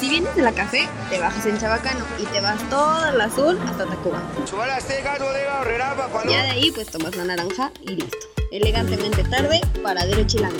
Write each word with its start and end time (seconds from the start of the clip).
Si 0.00 0.08
vienes 0.08 0.34
de 0.34 0.42
la 0.42 0.50
café, 0.50 0.88
te 1.10 1.20
bajas 1.20 1.46
en 1.46 1.56
Chabacano 1.58 2.04
y 2.18 2.24
te 2.26 2.40
vas 2.40 2.60
todo 2.68 2.90
al 2.90 3.20
azul 3.20 3.56
hasta 3.64 3.86
Tacuba. 3.86 4.20
Ya 6.28 6.42
de 6.42 6.50
ahí 6.50 6.72
pues 6.72 6.88
tomas 6.88 7.14
la 7.14 7.24
naranja 7.24 7.70
y 7.82 7.90
listo. 7.94 8.18
Elegantemente 8.50 9.22
tarde, 9.22 9.60
paradero 9.80 10.26
chilango. 10.26 10.56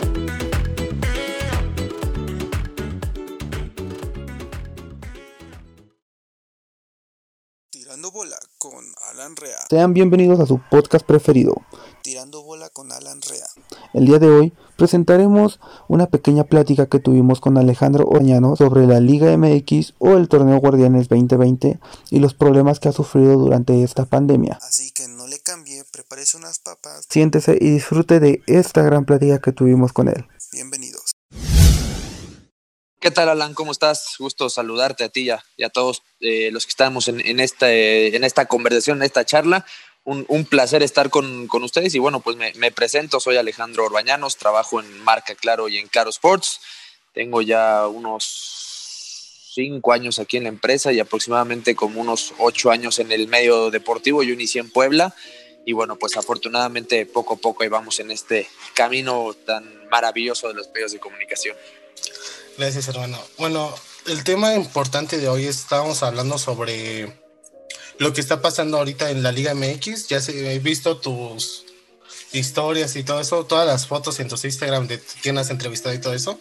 Tirando 7.70 8.12
bola 8.12 8.38
con 8.58 8.84
Alan 9.10 9.34
Rea. 9.34 9.58
Sean 9.68 9.92
bienvenidos 9.92 10.38
a 10.38 10.46
su 10.46 10.60
podcast 10.70 11.04
preferido. 11.04 11.56
Tirando 12.02 12.44
bola 12.44 12.70
con 12.70 12.92
Alan 12.92 13.20
Rea. 13.22 13.46
El 13.92 14.06
día 14.06 14.20
de 14.20 14.28
hoy 14.28 14.52
presentaremos 14.78 15.58
una 15.88 16.06
pequeña 16.06 16.44
plática 16.44 16.86
que 16.86 17.00
tuvimos 17.00 17.40
con 17.40 17.58
Alejandro 17.58 18.04
Oñano 18.04 18.54
sobre 18.54 18.86
la 18.86 19.00
Liga 19.00 19.36
MX 19.36 19.94
o 19.98 20.16
el 20.16 20.28
Torneo 20.28 20.58
Guardianes 20.60 21.08
2020 21.08 21.80
y 22.10 22.20
los 22.20 22.32
problemas 22.32 22.78
que 22.78 22.88
ha 22.88 22.92
sufrido 22.92 23.36
durante 23.36 23.82
esta 23.82 24.06
pandemia. 24.06 24.58
Así 24.62 24.92
que 24.92 25.08
no 25.08 25.26
le 25.26 25.40
cambie, 25.40 25.82
prepárese 25.90 26.36
unas 26.36 26.60
papas. 26.60 27.06
Siéntese 27.10 27.58
y 27.60 27.70
disfrute 27.70 28.20
de 28.20 28.40
esta 28.46 28.82
gran 28.82 29.04
plática 29.04 29.40
que 29.40 29.50
tuvimos 29.50 29.92
con 29.92 30.06
él. 30.06 30.24
Bienvenidos. 30.52 31.10
¿Qué 33.00 33.10
tal, 33.10 33.28
Alan? 33.28 33.54
¿Cómo 33.54 33.72
estás? 33.72 34.14
Gusto 34.18 34.48
saludarte 34.48 35.04
a 35.04 35.08
ti 35.08 35.22
y 35.22 35.30
a, 35.30 35.44
y 35.56 35.64
a 35.64 35.70
todos 35.70 36.02
eh, 36.20 36.50
los 36.52 36.66
que 36.66 36.70
estamos 36.70 37.08
en, 37.08 37.20
en, 37.24 37.40
esta, 37.40 37.72
eh, 37.72 38.14
en 38.14 38.22
esta 38.22 38.46
conversación, 38.46 38.98
en 38.98 39.04
esta 39.04 39.24
charla. 39.24 39.64
Un, 40.08 40.24
un 40.28 40.46
placer 40.46 40.82
estar 40.82 41.10
con, 41.10 41.48
con, 41.48 41.62
ustedes 41.64 41.94
y 41.94 41.98
bueno, 41.98 42.20
pues 42.20 42.34
me, 42.36 42.72
presento, 42.72 43.20
soy 43.20 43.36
Alejandro 43.36 43.84
Orbañanos, 43.84 44.38
trabajo 44.38 44.80
en 44.80 45.04
Marca 45.04 45.34
Claro 45.34 45.68
y 45.68 45.76
en 45.76 45.86
Caro 45.86 46.08
Sports. 46.08 46.62
Tengo 47.12 47.42
ya 47.42 47.86
unos 47.88 49.50
cinco 49.52 49.92
años 49.92 50.18
aquí 50.18 50.38
en 50.38 50.44
la 50.44 50.48
empresa 50.48 50.94
y 50.94 51.00
aproximadamente 51.00 51.76
como 51.76 52.00
unos 52.00 52.32
ocho 52.38 52.70
años 52.70 52.98
en 53.00 53.12
el 53.12 53.28
medio 53.28 53.70
deportivo. 53.70 54.22
Yo 54.22 54.32
inicié 54.32 54.62
en 54.62 54.70
Puebla 54.70 55.14
y 55.66 55.74
bueno, 55.74 55.96
pues 55.96 56.16
afortunadamente 56.16 57.04
poco 57.04 57.34
a 57.34 57.36
poco 57.36 57.62
ahí 57.62 57.68
vamos 57.68 58.00
en 58.00 58.10
este 58.10 58.48
camino 58.72 59.36
tan 59.44 59.90
maravilloso 59.90 60.48
de 60.48 60.54
los 60.54 60.70
medios 60.72 60.92
de 60.92 61.00
comunicación. 61.00 61.54
Gracias, 62.56 62.88
hermano. 62.88 63.18
Bueno, 63.36 63.74
el 64.06 64.24
tema 64.24 64.54
importante 64.54 65.18
de 65.18 65.28
hoy 65.28 65.44
estábamos 65.44 66.02
hablando 66.02 66.38
sobre 66.38 67.27
lo 67.98 68.12
que 68.12 68.20
está 68.20 68.40
pasando 68.40 68.78
ahorita 68.78 69.10
en 69.10 69.22
la 69.22 69.32
Liga 69.32 69.54
MX. 69.54 70.08
Ya 70.08 70.20
se, 70.20 70.54
he 70.54 70.58
visto 70.58 70.98
tus 70.98 71.64
historias 72.32 72.96
y 72.96 73.04
todo 73.04 73.20
eso, 73.20 73.44
todas 73.44 73.66
las 73.66 73.86
fotos 73.86 74.20
en 74.20 74.28
tus 74.28 74.44
Instagram 74.44 74.86
de 74.86 75.00
quién 75.22 75.38
has 75.38 75.50
entrevistado 75.50 75.94
y 75.94 76.00
todo 76.00 76.14
eso. 76.14 76.38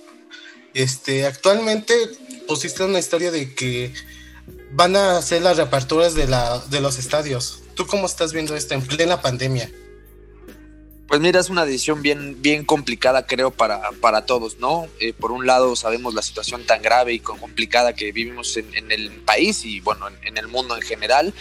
Este, 0.74 1.26
actualmente 1.26 1.94
pusiste 2.48 2.84
una 2.84 3.00
historia 3.00 3.32
de 3.32 3.56
que 3.56 3.94
van 4.72 4.96
a 4.96 5.18
hacer 5.18 5.42
las 5.42 5.58
reaperturas 5.58 6.14
de, 6.14 6.28
la, 6.28 6.60
de 6.70 6.82
los 6.82 7.00
estadios. 7.00 7.60
¿Tú 7.74 7.88
cómo 7.88 8.06
estás 8.06 8.34
viendo 8.34 8.56
esto 8.56 8.74
en 8.74 8.86
plena 8.86 9.22
pandemia? 9.22 9.72
Pues 11.08 11.22
mira, 11.22 11.40
es 11.40 11.50
una 11.50 11.66
decisión 11.66 12.02
bien, 12.02 12.42
bien 12.42 12.66
complicada, 12.66 13.26
creo, 13.26 13.52
para, 13.52 13.92
para 14.02 14.26
todos, 14.26 14.60
¿no? 14.60 14.88
Eh, 15.00 15.14
por 15.14 15.32
un 15.32 15.46
lado, 15.46 15.76
sabemos 15.78 16.14
la 16.14 16.22
situación 16.22 16.66
tan 16.66 16.82
grave 16.82 17.14
y 17.14 17.20
complicada 17.20 17.94
que 17.94 18.12
vivimos 18.12 18.58
en, 18.58 18.92
el 18.92 19.12
país 19.22 19.64
y, 19.64 19.80
bueno, 19.80 20.10
en, 20.10 20.16
en, 20.28 20.38
el 20.38 20.50
mundo 20.50 20.76
en 20.76 20.82
general. 20.82 21.34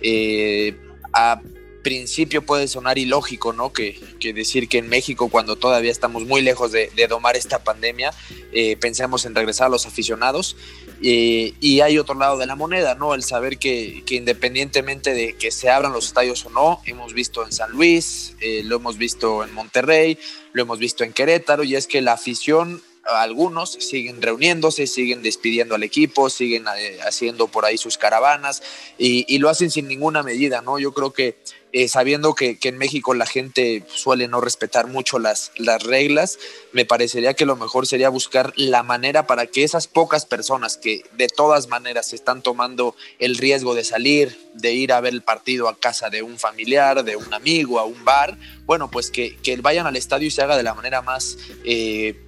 Eh, 0.00 0.76
a 1.12 1.40
principio 1.82 2.44
puede 2.44 2.68
sonar 2.68 2.98
ilógico, 2.98 3.52
¿no? 3.52 3.72
Que, 3.72 3.98
que, 4.20 4.32
decir 4.32 4.68
que 4.68 4.78
en 4.78 4.88
México, 4.88 5.28
cuando 5.28 5.56
todavía 5.56 5.90
estamos 5.90 6.24
muy 6.24 6.42
lejos 6.42 6.70
de, 6.70 6.90
de 6.94 7.06
domar 7.08 7.36
esta 7.36 7.64
pandemia, 7.64 8.12
eh, 8.52 8.76
pensemos 8.76 9.24
en 9.24 9.34
regresar 9.34 9.68
a 9.68 9.70
los 9.70 9.86
aficionados. 9.86 10.56
Eh, 11.02 11.54
y 11.60 11.80
hay 11.80 11.98
otro 11.98 12.14
lado 12.16 12.38
de 12.38 12.46
la 12.46 12.56
moneda, 12.56 12.94
¿no? 12.94 13.14
El 13.14 13.22
saber 13.22 13.58
que, 13.58 14.02
que, 14.04 14.16
independientemente 14.16 15.14
de 15.14 15.36
que 15.36 15.50
se 15.50 15.70
abran 15.70 15.92
los 15.92 16.06
estadios 16.06 16.44
o 16.46 16.50
no, 16.50 16.80
hemos 16.86 17.14
visto 17.14 17.44
en 17.44 17.52
San 17.52 17.70
Luis, 17.70 18.34
eh, 18.40 18.62
lo 18.64 18.76
hemos 18.76 18.98
visto 18.98 19.44
en 19.44 19.54
Monterrey, 19.54 20.18
lo 20.52 20.62
hemos 20.62 20.78
visto 20.78 21.04
en 21.04 21.12
Querétaro, 21.12 21.62
y 21.62 21.76
es 21.76 21.86
que 21.86 22.00
la 22.00 22.14
afición 22.14 22.82
algunos 23.16 23.72
siguen 23.72 24.20
reuniéndose, 24.20 24.86
siguen 24.86 25.22
despidiendo 25.22 25.74
al 25.74 25.82
equipo, 25.82 26.30
siguen 26.30 26.64
eh, 26.76 26.98
haciendo 27.06 27.48
por 27.48 27.64
ahí 27.64 27.78
sus 27.78 27.98
caravanas 27.98 28.62
y, 28.98 29.38
lo 29.38 29.48
hacen 29.48 29.70
sin 29.70 29.86
ninguna 29.86 30.24
medida, 30.24 30.62
¿no? 30.62 30.80
Yo 30.80 30.92
creo 30.92 31.12
que 31.12 31.38
eh, 31.70 31.86
sabiendo 31.86 32.34
que, 32.34 32.58
que, 32.58 32.70
en 32.70 32.78
México 32.78 33.14
la 33.14 33.26
gente 33.26 33.84
suele 33.86 34.26
no 34.26 34.40
respetar 34.40 34.88
mucho 34.88 35.20
las, 35.20 35.52
las 35.56 35.84
reglas, 35.84 36.38
me 36.72 36.84
parecería 36.84 37.34
que 37.34 37.46
lo 37.46 37.54
mejor 37.54 37.86
sería 37.86 38.08
buscar 38.08 38.52
la 38.56 38.82
manera 38.82 39.28
para 39.28 39.46
que 39.46 39.62
esas 39.62 39.86
pocas 39.86 40.26
personas 40.26 40.76
que 40.76 41.04
de 41.12 41.28
todas 41.28 41.68
maneras 41.68 42.12
están 42.12 42.42
tomando 42.42 42.96
el 43.20 43.36
riesgo 43.36 43.74
de 43.74 43.84
salir, 43.84 44.50
de 44.54 44.72
ir 44.72 44.92
a 44.92 45.00
ver 45.00 45.12
el 45.12 45.22
partido 45.22 45.68
a 45.68 45.78
casa 45.78 46.10
de 46.10 46.22
un 46.22 46.38
familiar, 46.38 47.04
de 47.04 47.16
un 47.16 47.32
amigo, 47.32 47.78
a 47.78 47.84
un 47.84 48.04
bar, 48.04 48.36
bueno, 48.64 48.90
pues 48.90 49.10
que, 49.10 49.36
que 49.36 49.56
vayan 49.58 49.86
al 49.86 49.96
estadio 49.96 50.26
y 50.26 50.32
se 50.32 50.42
haga 50.42 50.56
de 50.56 50.64
la 50.64 50.74
manera 50.74 51.00
más... 51.02 51.38
Eh, 51.64 52.24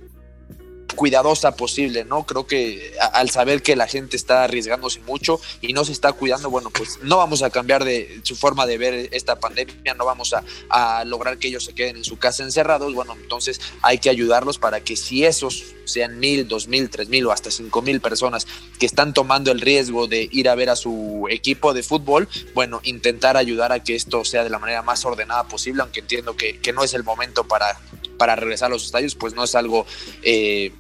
cuidadosa 1.01 1.57
posible, 1.57 2.05
¿no? 2.05 2.27
Creo 2.27 2.47
que 2.47 2.93
al 3.15 3.31
saber 3.31 3.63
que 3.63 3.75
la 3.75 3.87
gente 3.87 4.19
está 4.19 4.45
arriesgándose 4.45 5.01
mucho 5.01 5.41
y 5.63 5.73
no 5.73 5.87
se 5.87 5.93
está 5.93 6.13
cuidando, 6.13 6.51
bueno, 6.51 6.69
pues 6.69 6.99
no 7.03 7.17
vamos 7.17 7.43
a 7.43 7.49
cambiar 7.49 7.85
de 7.87 8.21
su 8.23 8.37
forma 8.37 8.67
de 8.67 8.77
ver 8.77 9.09
esta 9.13 9.41
pandemia, 9.41 9.95
no 9.95 10.05
vamos 10.05 10.35
a, 10.35 10.45
a 10.69 11.07
lograr 11.07 11.39
que 11.39 11.49
ellos 11.49 11.65
se 11.65 11.73
queden 11.73 11.97
en 11.97 12.05
su 12.05 12.19
casa 12.19 12.43
encerrados, 12.43 12.93
bueno, 12.93 13.17
entonces 13.19 13.63
hay 13.81 13.97
que 13.97 14.11
ayudarlos 14.11 14.59
para 14.59 14.81
que 14.81 14.95
si 14.95 15.25
esos 15.25 15.75
sean 15.87 16.19
mil, 16.19 16.47
dos 16.47 16.69
mil, 16.69 16.91
tres 16.91 17.09
mil 17.09 17.27
o 17.27 17.33
hasta 17.33 17.51
cinco 17.51 17.81
mil 17.81 18.03
personas 18.03 18.47
que 18.79 18.85
están 18.85 19.15
tomando 19.15 19.51
el 19.51 19.63
riesgo 19.63 20.07
de 20.07 20.29
ir 20.31 20.51
a 20.51 20.55
ver 20.55 20.69
a 20.69 20.77
su 20.77 21.29
equipo 21.31 21.73
de 21.73 21.83
fútbol, 21.83 22.29
bueno, 22.55 22.81
intentar 22.85 23.39
ayudar 23.39 23.73
a 23.73 23.83
que 23.83 23.95
esto 23.95 24.23
sea 24.27 24.45
de 24.45 24.51
la 24.51 24.59
manera 24.59 24.83
más 24.83 25.03
ordenada 25.07 25.49
posible, 25.49 25.81
aunque 25.81 26.01
entiendo 26.01 26.37
que, 26.37 26.59
que 26.59 26.75
no 26.75 26.85
es 26.85 26.93
el 26.93 27.05
momento 27.05 27.49
para, 27.49 27.81
para 28.19 28.37
regresar 28.37 28.67
a 28.67 28.75
los 28.75 28.85
estadios, 28.85 29.15
pues 29.15 29.35
no 29.35 29.45
es 29.45 29.55
algo, 29.55 29.87
eh, 30.23 30.73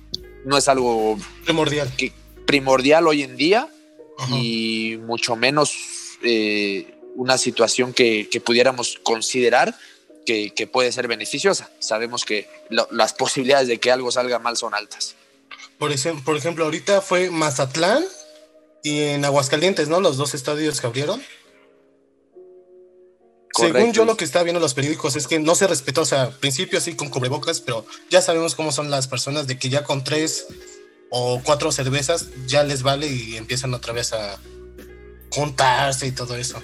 no 0.45 0.56
es 0.56 0.69
algo 0.69 1.19
primordial, 1.45 1.95
que, 1.97 2.12
primordial 2.47 3.06
hoy 3.06 3.23
en 3.23 3.37
día 3.37 3.69
Ajá. 4.19 4.37
y 4.37 4.99
mucho 5.05 5.37
menos 5.37 5.75
eh, 6.23 6.95
una 7.17 7.39
situación 7.39 7.93
que, 7.93 8.28
que 8.31 8.41
pudiéramos 8.41 8.99
considerar 9.03 9.77
que, 10.27 10.53
que, 10.55 10.67
puede 10.67 10.93
ser 10.93 11.09
beneficiosa. 11.09 11.71
Sabemos 11.78 12.25
que 12.25 12.49
lo, 12.69 12.87
las 12.91 13.15
posibilidades 13.15 13.69
de 13.69 13.78
que 13.78 13.91
algo 13.91 14.11
salga 14.11 14.39
mal 14.39 14.56
son 14.56 14.75
altas. 14.75 15.17
Por, 15.78 15.93
ese, 15.93 16.12
por 16.12 16.37
ejemplo, 16.37 16.65
ahorita 16.65 17.01
fue 17.01 17.31
Mazatlán 17.31 18.05
y 18.83 19.01
en 19.01 19.25
Aguascalientes, 19.25 19.89
¿no? 19.89 20.01
Los 20.01 20.17
dos 20.17 20.34
estadios 20.34 20.81
que 20.81 20.87
abrieron. 20.87 21.22
Correcto. 23.53 23.78
Según 23.78 23.93
yo 23.93 24.05
lo 24.05 24.16
que 24.16 24.25
estaba 24.25 24.44
viendo 24.44 24.59
en 24.59 24.62
los 24.62 24.75
periódicos 24.75 25.16
es 25.16 25.27
que 25.27 25.38
no 25.38 25.55
se 25.55 25.66
respetó, 25.66 26.03
o 26.03 26.06
sea, 26.06 26.22
al 26.22 26.38
principio 26.38 26.78
así 26.78 26.94
con 26.94 27.09
cubrebocas, 27.09 27.61
pero 27.61 27.84
ya 28.09 28.22
sabemos 28.22 28.55
cómo 28.55 28.71
son 28.71 28.91
las 28.91 29.09
personas 29.09 29.47
de 29.47 29.59
que 29.59 29.69
ya 29.69 29.83
con 29.83 30.05
tres 30.05 30.47
o 31.11 31.41
cuatro 31.44 31.72
cervezas 31.72 32.28
ya 32.47 32.62
les 32.62 32.83
vale 32.83 33.09
y 33.09 33.37
empiezan 33.37 33.75
otra 33.75 33.93
vez 33.93 34.12
a 34.12 34.39
juntarse 35.31 36.06
y 36.06 36.12
todo 36.12 36.37
eso. 36.37 36.62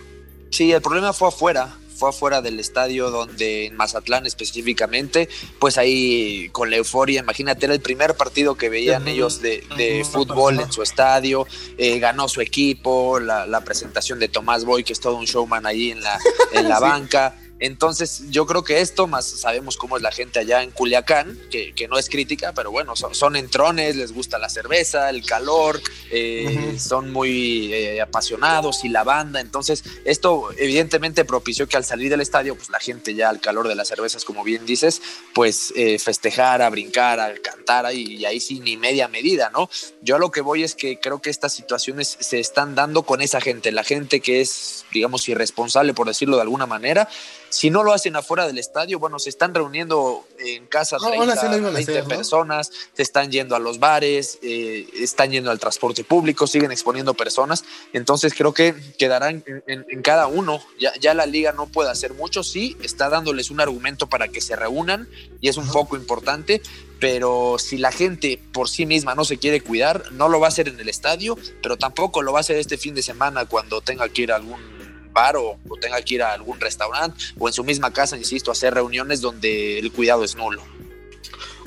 Sí, 0.51 0.71
el 0.73 0.81
problema 0.81 1.13
fue 1.13 1.29
afuera, 1.29 1.77
fue 1.97 2.11
afuera 2.11 2.43
del 2.43 2.61
estadio 2.61 3.11
donde 3.11 3.67
en 3.67 3.77
Mazatlán 3.77 4.27
específicamente, 4.27 5.29
pues 5.59 5.79
ahí 5.79 6.49
con 6.53 6.71
la 6.71 6.77
euforia, 6.77 7.21
imagínate, 7.21 7.67
era 7.67 7.75
el 7.75 7.81
primer 7.81 8.15
partido 8.15 8.55
que 8.57 8.69
veían 8.69 9.03
uh 9.03 9.07
-huh. 9.07 9.11
ellos 9.11 9.41
de, 9.41 9.65
de 9.77 10.01
uh 10.01 10.05
-huh. 10.05 10.11
fútbol 10.11 10.61
en 10.61 10.71
su 10.71 10.83
estadio, 10.83 11.47
eh, 11.79 11.99
ganó 11.99 12.29
su 12.29 12.41
equipo, 12.41 13.19
la, 13.19 13.47
la, 13.47 13.63
presentación 13.63 14.19
de 14.19 14.29
Tomás 14.29 14.65
Boy, 14.65 14.85
que 14.85 14.93
es 14.93 15.01
todo 15.01 15.17
un 15.17 15.25
showman 15.25 15.67
ahí 15.67 15.91
en 15.91 16.03
la, 16.03 16.19
en 16.53 16.69
la 16.69 16.77
sí. 16.79 16.83
banca. 16.83 17.35
Entonces, 17.59 18.25
yo 18.31 18.47
creo 18.47 18.65
que 18.65 18.81
esto, 18.81 19.07
más 19.07 19.25
sabemos 19.27 19.77
cómo 19.77 19.97
es 19.97 20.03
la 20.03 20.13
gente 20.13 20.39
allá 20.39 20.63
en 20.63 20.71
Culiacán, 20.71 21.39
que, 21.51 21.73
que 21.73 21.89
no 21.89 21.99
es 21.99 22.09
crítica, 22.11 22.53
pero 22.53 22.71
bueno, 22.71 22.97
son, 22.97 23.15
son, 23.15 23.35
entrones, 23.37 23.97
les 23.97 24.13
gusta 24.13 24.39
la 24.39 24.51
cerveza, 24.51 25.09
el 25.09 25.25
calor, 25.25 25.81
eh, 26.11 26.45
uh 26.47 26.51
-huh. 26.51 26.79
son 26.79 27.13
muy 27.13 27.73
eh, 27.73 28.01
apasionados 28.01 28.85
y 28.85 28.89
la 28.89 29.05
banda. 29.05 29.41
Entonces, 29.41 29.85
esto 30.05 30.49
evidentemente 30.59 31.25
propició 31.25 31.67
que 31.67 31.79
al 31.79 31.85
salir 31.85 32.11
del 32.11 32.21
estadio, 32.21 32.57
pues 32.57 32.69
la 32.69 32.81
gente 32.81 33.15
ya 33.15 33.31
al 33.31 33.41
calor 33.41 33.69
de 33.69 33.75
las 33.75 33.89
cervezas, 33.89 34.25
como 34.25 34.45
bien 34.45 34.67
dices, 34.67 35.01
pues 35.35 35.73
eh, 35.77 35.99
festejara, 35.99 36.69
brincara, 36.69 37.33
cantara 37.43 37.93
y, 37.93 38.17
y 38.17 38.25
ahí 38.27 38.41
sí 38.41 38.61
ni 38.61 38.77
media 38.77 39.09
medida, 39.09 39.51
¿no? 39.51 39.71
Yo 40.03 40.17
a 40.17 40.19
lo 40.19 40.31
que 40.31 40.43
voy 40.43 40.63
es 40.63 40.75
que 40.75 41.01
creo 41.01 41.23
que 41.23 41.31
estas 41.31 41.55
situaciones 41.55 42.19
se 42.21 42.39
están 42.39 42.75
dando 42.75 43.05
con 43.05 43.23
esa 43.23 43.41
gente, 43.41 43.73
la 43.73 43.85
gente 43.85 44.21
que 44.21 44.41
es, 44.43 44.85
digamos, 44.93 45.29
irresponsable, 45.29 45.95
por 45.95 46.07
decirlo 46.07 46.37
de 46.37 46.43
alguna 46.43 46.67
manera 46.67 47.09
Si 47.49 47.71
no 47.71 47.83
lo 47.83 47.93
hacen 47.93 48.17
afuera 48.17 48.47
del 48.47 48.59
estadio, 48.59 48.99
bueno, 48.99 49.19
se 49.19 49.29
están 49.31 49.55
reuniendo 49.55 50.27
en 50.39 50.67
casa 50.67 50.97
No, 50.99 51.07
ahora 51.07 51.35
30, 51.35 51.41
sí 51.41 51.47
lo 51.49 51.57
iban 51.59 51.71
a 51.71 51.75
20 51.75 51.93
hacer, 51.93 52.03
¿no? 52.05 52.09
personas, 52.17 52.71
se 52.93 53.03
están 53.03 53.31
yendo 53.31 53.57
a 53.57 53.59
los 53.59 53.79
bares, 53.79 54.39
eh, 54.43 54.87
están 54.95 55.31
yendo 55.31 55.51
al 55.51 55.59
transporte 55.59 56.05
público, 56.05 56.47
siguen 56.47 56.73
exponiendo 56.73 57.15
personas. 57.15 57.65
Entonces 57.93 58.35
creo 58.35 58.53
que 58.53 58.75
quedarán 58.99 59.43
en, 59.47 59.63
en- 59.67 59.87
en 59.89 60.03
cada 60.03 60.27
uno. 60.27 60.61
Ya, 60.79 60.93
ya 61.01 61.15
la 61.15 61.27
liga 61.27 61.53
no 61.53 61.67
puede 61.67 61.91
hacer 61.91 62.15
mucho, 62.15 62.43
sí, 62.43 62.77
está 62.83 63.09
dándoles 63.09 63.51
un 63.51 63.61
argumento 63.61 64.07
para 64.09 64.29
que 64.29 64.41
se 64.41 64.57
reúnan 64.57 65.09
y 65.41 65.49
es 65.49 65.57
un 65.57 65.65
Ajá. 65.65 65.73
foco 65.73 65.97
importante, 65.97 66.61
pero 66.99 67.57
si 67.59 67.77
la 67.79 67.93
gente 67.93 68.41
por 68.53 68.69
sí 68.69 68.87
misma 68.87 69.15
no 69.15 69.25
se 69.25 69.39
quiere 69.39 69.61
cuidar, 69.61 70.11
no 70.13 70.29
lo 70.29 70.41
va 70.41 70.47
a 70.47 70.49
hacer 70.49 70.69
en 70.69 70.81
el 70.81 70.89
estadio, 70.89 71.37
pero 71.63 71.77
tampoco 71.77 72.23
lo 72.23 72.33
va 72.33 72.39
a 72.39 72.41
hacer 72.41 72.57
este 72.57 72.79
fin 72.79 72.95
de 72.95 73.03
semana 73.03 73.45
cuando 73.47 73.81
tenga 73.83 74.09
que 74.09 74.23
ir 74.23 74.33
a 74.33 74.37
algún 74.37 74.76
bar 75.17 75.37
o, 75.37 75.59
o 75.69 75.77
tenga 75.81 76.01
que 76.03 76.15
ir 76.17 76.23
a 76.23 76.33
algún 76.33 76.61
restaurante 76.61 77.17
o 77.39 77.49
en 77.49 77.55
su 77.55 77.65
misma 77.65 77.93
casa, 77.93 78.17
insisto, 78.17 78.53
hacer 78.53 78.75
reuniones 78.75 79.21
donde 79.21 79.79
el 79.79 79.91
cuidado 79.91 80.23
es 80.23 80.37
nulo. 80.37 80.63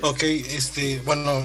Ok, 0.01 0.23
este, 0.23 1.01
bueno, 1.03 1.43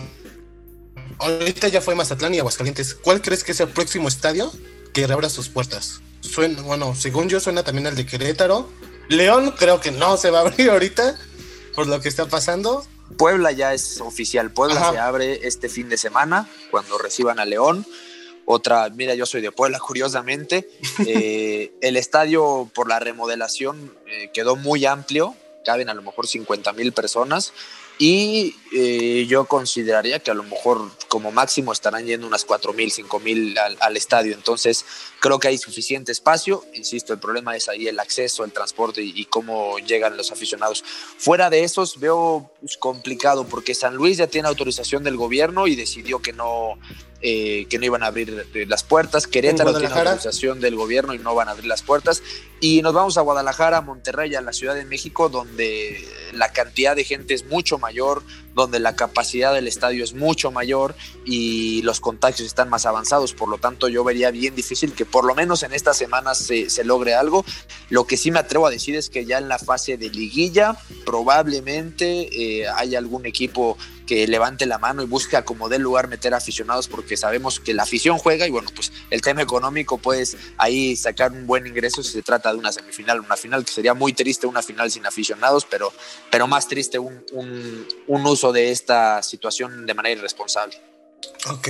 ahorita 1.19 1.69
ya 1.69 1.81
fue 1.81 1.95
Mazatlán 1.95 2.35
y 2.35 2.39
Aguascalientes. 2.39 2.95
¿Cuál 2.95 3.21
crees 3.23 3.43
que 3.43 3.53
es 3.53 3.61
el 3.61 3.69
próximo 3.69 4.07
estadio 4.07 4.53
que 4.93 5.07
reabra 5.07 5.29
sus 5.29 5.49
puertas? 5.49 6.01
Suena, 6.21 6.63
bueno, 6.63 6.95
según 6.95 7.29
yo 7.29 7.41
suena 7.41 7.65
también 7.65 7.87
el 7.87 7.97
de 7.97 8.07
Querétaro. 8.07 8.69
León 9.09 9.55
creo 9.59 9.81
que 9.81 9.91
no 9.91 10.17
se 10.17 10.31
va 10.31 10.39
a 10.39 10.43
abrir 10.43 10.71
ahorita 10.71 11.17
por 11.75 11.87
lo 11.87 12.01
que 12.01 12.09
está 12.09 12.27
pasando. 12.27 12.87
Puebla 13.19 13.53
ya 13.53 13.75
es 13.75 14.01
oficial, 14.01 14.51
Puebla 14.51 14.81
Ajá. 14.81 14.93
se 14.93 14.99
abre 14.99 15.47
este 15.47 15.69
fin 15.69 15.89
de 15.89 15.99
semana 15.99 16.49
cuando 16.71 16.97
reciban 16.99 17.39
a 17.39 17.45
León. 17.45 17.85
Otra, 18.47 18.91
mira, 18.91 19.15
yo 19.15 19.27
soy 19.27 19.41
de 19.41 19.53
Puebla, 19.53 19.79
curiosamente. 19.79 20.69
Eh, 21.07 21.73
el 21.81 21.97
estadio 21.97 22.71
por 22.73 22.89
la 22.89 22.99
remodelación 22.99 23.93
eh, 24.07 24.31
quedó 24.33 24.57
muy 24.57 24.87
amplio, 24.87 25.35
caben 25.65 25.89
a 25.89 25.95
lo 25.95 26.03
mejor 26.03 26.27
50 26.27 26.73
mil 26.73 26.93
personas 26.93 27.53
y 27.99 28.57
eh, 28.75 29.25
yo 29.29 29.45
consideraría 29.45 30.19
que 30.19 30.33
a 30.33 30.35
lo 30.35 30.43
mejor 30.43 30.91
como 31.09 31.31
máximo 31.31 31.73
estarán 31.73 32.07
yendo 32.07 32.27
unas 32.27 32.45
4 32.45 32.73
mil, 32.73 32.91
5 32.91 33.21
mil 33.21 33.57
al, 33.57 33.77
al 33.81 33.97
estadio. 33.97 34.35
Entonces 34.35 34.85
creo 35.21 35.39
que 35.39 35.49
hay 35.49 35.59
suficiente 35.59 36.11
espacio. 36.11 36.65
Insisto, 36.75 37.13
el 37.13 37.21
problema 37.21 37.55
es 37.57 37.69
ahí 37.69 37.87
el 37.87 38.01
acceso, 38.01 38.45
el 38.45 38.53
transporte 38.53 39.01
y, 39.01 39.13
y 39.15 39.27
cómo 39.27 39.79
llegan 39.79 40.17
los 40.17 40.33
aficionados. 40.33 40.83
Fuera 40.85 41.51
de 41.51 41.63
esos 41.63 42.01
veo 42.01 42.51
pues, 42.61 42.77
complicado 42.77 43.47
porque 43.47 43.75
San 43.75 43.95
Luis 43.95 44.17
ya 44.17 44.27
tiene 44.27 44.49
autorización 44.49 45.05
del 45.05 45.17
gobierno 45.17 45.69
y 45.69 45.77
decidió 45.77 46.21
que 46.21 46.33
no, 46.33 46.79
eh, 47.27 47.65
que 47.71 47.79
no 47.79 47.87
iban 47.87 48.03
a 48.03 48.09
abrir 48.09 48.47
eh, 48.53 48.67
las 48.67 48.83
puertas. 48.83 49.27
Querétaro 49.27 49.73
tiene 49.79 49.95
autorización 49.95 50.61
del 50.61 50.77
gobierno 50.77 51.15
y 51.15 51.19
no 51.19 51.35
van 51.35 51.49
a 51.49 51.53
abrir 51.53 51.67
las 51.67 51.83
puertas. 51.83 52.23
Y 52.61 52.83
nos 52.83 52.93
vamos 52.93 53.17
a 53.17 53.23
Guadalajara, 53.23 53.81
Monterrey, 53.81 54.35
a 54.35 54.43
la 54.43 54.53
Ciudad 54.53 54.75
de 54.75 54.85
México, 54.85 55.31
donde 55.31 56.07
la 56.33 56.53
cantidad 56.53 56.95
de 56.95 57.03
gente 57.03 57.33
es 57.33 57.47
mucho 57.47 57.79
mayor, 57.85 58.23
donde 58.55 58.81
la 58.81 58.97
capacidad 58.97 59.53
del 59.53 59.69
estadio 59.69 60.03
es 60.03 60.15
mucho 60.15 60.51
mayor 60.51 60.95
y 61.27 61.83
los 61.83 62.01
contagios 62.01 62.47
están 62.47 62.71
más 62.71 62.87
avanzados. 62.87 63.35
Por 63.35 63.49
lo 63.49 63.59
tanto, 63.59 63.89
yo 63.89 64.03
vería 64.05 64.31
bien 64.31 64.55
difícil 64.55 64.95
que 64.95 65.05
por 65.05 65.25
lo 65.27 65.35
menos 65.35 65.63
en 65.63 65.75
estas 65.75 65.99
semanas 65.99 66.39
se, 66.39 66.85
logre 66.85 67.15
algo. 67.15 67.45
Lo 67.91 68.07
que 68.07 68.17
sí 68.17 68.31
me 68.31 68.39
atrevo 68.39 68.67
a 68.67 68.71
decir 68.71 68.97
es 68.97 69.11
que 69.11 69.27
ya 69.27 69.39
en 69.39 69.49
la 69.49 69.59
fase 69.59 69.97
de 69.97 70.09
liguilla 70.09 70.77
probablemente 71.05 72.29
eh, 72.33 72.67
haya 72.69 72.99
algún 72.99 73.27
equipo 73.27 73.77
que 74.07 74.27
levante 74.27 74.67
la 74.67 74.79
mano 74.79 75.03
y 75.03 75.07
busque 75.07 75.43
como 75.45 75.69
dé 75.69 75.79
lugar 75.79 76.09
meter 76.09 76.35
aficionados 76.35 76.89
porque 76.89 77.17
sabemos 77.17 77.61
que 77.61 77.75
la 77.75 77.85
afición 77.85 78.19
juega 78.19 78.47
y 78.47 78.51
bueno, 78.51 78.69
pues 78.75 78.93
el 79.11 79.21
tema 79.21 79.43
económico 79.43 79.99
puedes 79.99 80.37
ahí 80.59 80.97
sacar 80.97 81.33
un 81.33 81.47
buen 81.47 81.67
ingreso 81.67 82.03
si 82.03 82.13
se 82.13 82.23
trata 82.23 82.53
de 82.53 82.59
una 82.59 82.73
semifinal, 82.73 83.21
una 83.21 83.37
final 83.37 83.65
que 83.65 83.73
sería 83.73 83.95
muy 83.95 84.13
triste 84.13 84.47
una 84.47 84.63
final 84.63 84.91
sin 84.91 85.07
aficionados, 85.07 85.67
pero, 85.69 85.93
pero 86.31 86.47
más 86.47 86.69
triste 86.69 86.99
un, 86.99 87.25
un, 87.33 87.87
un 88.07 88.27
uso 88.27 88.53
de 88.53 88.71
esta 88.71 89.23
situación 89.23 89.87
de 89.87 89.95
manera 89.95 90.19
irresponsable. 90.19 90.81
Ok, 91.51 91.69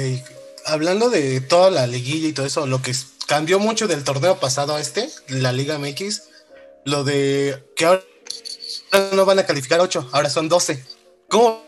hablando 0.66 1.10
de 1.10 1.40
toda 1.40 1.70
la 1.70 1.86
liguilla 1.86 2.28
y 2.28 2.32
todo 2.32 2.46
eso, 2.46 2.66
lo 2.66 2.82
que 2.82 2.92
cambió 3.26 3.58
mucho 3.58 3.86
del 3.86 4.04
torneo 4.04 4.38
pasado 4.38 4.74
a 4.74 4.80
este, 4.80 5.08
la 5.28 5.52
Liga 5.52 5.78
MX, 5.78 6.22
lo 6.84 7.04
de 7.04 7.64
que 7.76 7.86
ahora 7.86 8.02
no 9.12 9.24
van 9.24 9.38
a 9.38 9.46
calificar 9.46 9.80
8, 9.80 10.10
ahora 10.12 10.30
son 10.30 10.48
12. 10.48 10.84
¿Cómo 11.28 11.63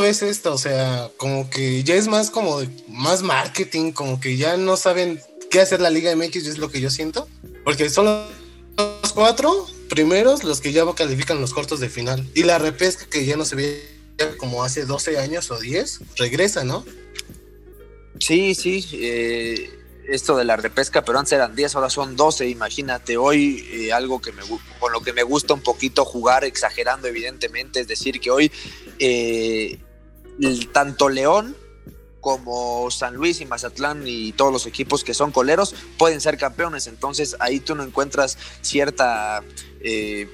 ves 0.00 0.22
esto? 0.22 0.52
O 0.54 0.58
sea, 0.58 1.10
como 1.16 1.48
que 1.50 1.82
ya 1.84 1.94
es 1.94 2.08
más 2.08 2.30
como 2.30 2.60
de- 2.60 2.68
más 2.88 3.22
marketing, 3.22 3.92
como 3.92 4.20
que 4.20 4.36
ya 4.36 4.56
no 4.56 4.76
saben 4.76 5.20
qué 5.50 5.60
hacer 5.60 5.80
la 5.80 5.90
Liga 5.90 6.10
MX, 6.14 6.46
es 6.46 6.58
lo 6.58 6.70
que 6.70 6.80
yo 6.80 6.90
siento, 6.90 7.28
porque 7.64 7.90
son 7.90 8.06
los 8.06 9.12
cuatro 9.12 9.66
primeros 9.88 10.44
los 10.44 10.60
que 10.62 10.72
ya 10.72 10.84
califican 10.94 11.40
los 11.40 11.52
cortos 11.52 11.78
de 11.80 11.90
final 11.90 12.26
y 12.34 12.44
la 12.44 12.58
repesca 12.58 13.06
que 13.06 13.26
ya 13.26 13.36
no 13.36 13.44
se 13.44 13.56
veía 13.56 14.36
como 14.38 14.64
hace 14.64 14.86
12 14.86 15.18
años 15.18 15.50
o 15.50 15.58
10, 15.60 16.00
regresa, 16.16 16.64
¿no? 16.64 16.84
Sí, 18.18 18.54
sí, 18.54 18.86
eh, 18.94 19.70
esto 20.14 20.36
de 20.36 20.44
la 20.44 20.56
repesca, 20.56 21.04
pero 21.04 21.18
antes 21.18 21.32
eran 21.32 21.56
10, 21.56 21.74
ahora 21.74 21.90
son 21.90 22.16
12, 22.16 22.48
imagínate, 22.48 23.16
hoy 23.16 23.66
eh, 23.70 23.92
algo 23.92 24.20
que 24.20 24.32
con 24.78 24.92
lo 24.92 25.00
que 25.00 25.12
me 25.12 25.22
gusta 25.22 25.54
un 25.54 25.62
poquito 25.62 26.04
jugar, 26.04 26.44
exagerando 26.44 27.08
evidentemente, 27.08 27.80
es 27.80 27.88
decir, 27.88 28.20
que 28.20 28.30
hoy 28.30 28.52
eh, 28.98 29.78
tanto 30.72 31.08
León 31.08 31.56
como 32.20 32.90
San 32.90 33.14
Luis 33.14 33.40
y 33.40 33.46
Mazatlán 33.46 34.06
y 34.06 34.32
todos 34.32 34.52
los 34.52 34.66
equipos 34.66 35.02
que 35.02 35.14
son 35.14 35.32
coleros 35.32 35.74
pueden 35.98 36.20
ser 36.20 36.36
campeones, 36.36 36.86
entonces 36.86 37.34
ahí 37.40 37.60
tú 37.60 37.74
no 37.74 37.82
encuentras 37.82 38.38
cierta... 38.60 39.42
eh, 39.80 40.28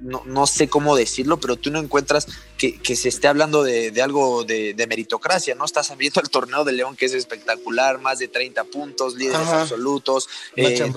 no, 0.00 0.22
no 0.26 0.46
sé 0.46 0.68
cómo 0.68 0.96
decirlo, 0.96 1.38
pero 1.38 1.56
tú 1.56 1.70
no 1.70 1.78
encuentras 1.78 2.26
que, 2.58 2.78
que 2.80 2.96
se 2.96 3.08
esté 3.08 3.28
hablando 3.28 3.62
de, 3.62 3.90
de 3.90 4.02
algo 4.02 4.44
de, 4.44 4.74
de 4.74 4.86
meritocracia, 4.86 5.54
¿no? 5.54 5.64
Estás 5.64 5.94
viendo 5.96 6.20
el 6.20 6.30
torneo 6.30 6.64
de 6.64 6.72
León 6.72 6.96
que 6.96 7.06
es 7.06 7.14
espectacular, 7.14 8.00
más 8.00 8.18
de 8.18 8.28
30 8.28 8.64
puntos, 8.64 9.14
líderes 9.14 9.40
Ajá. 9.40 9.62
absolutos, 9.62 10.28
eh. 10.56 10.92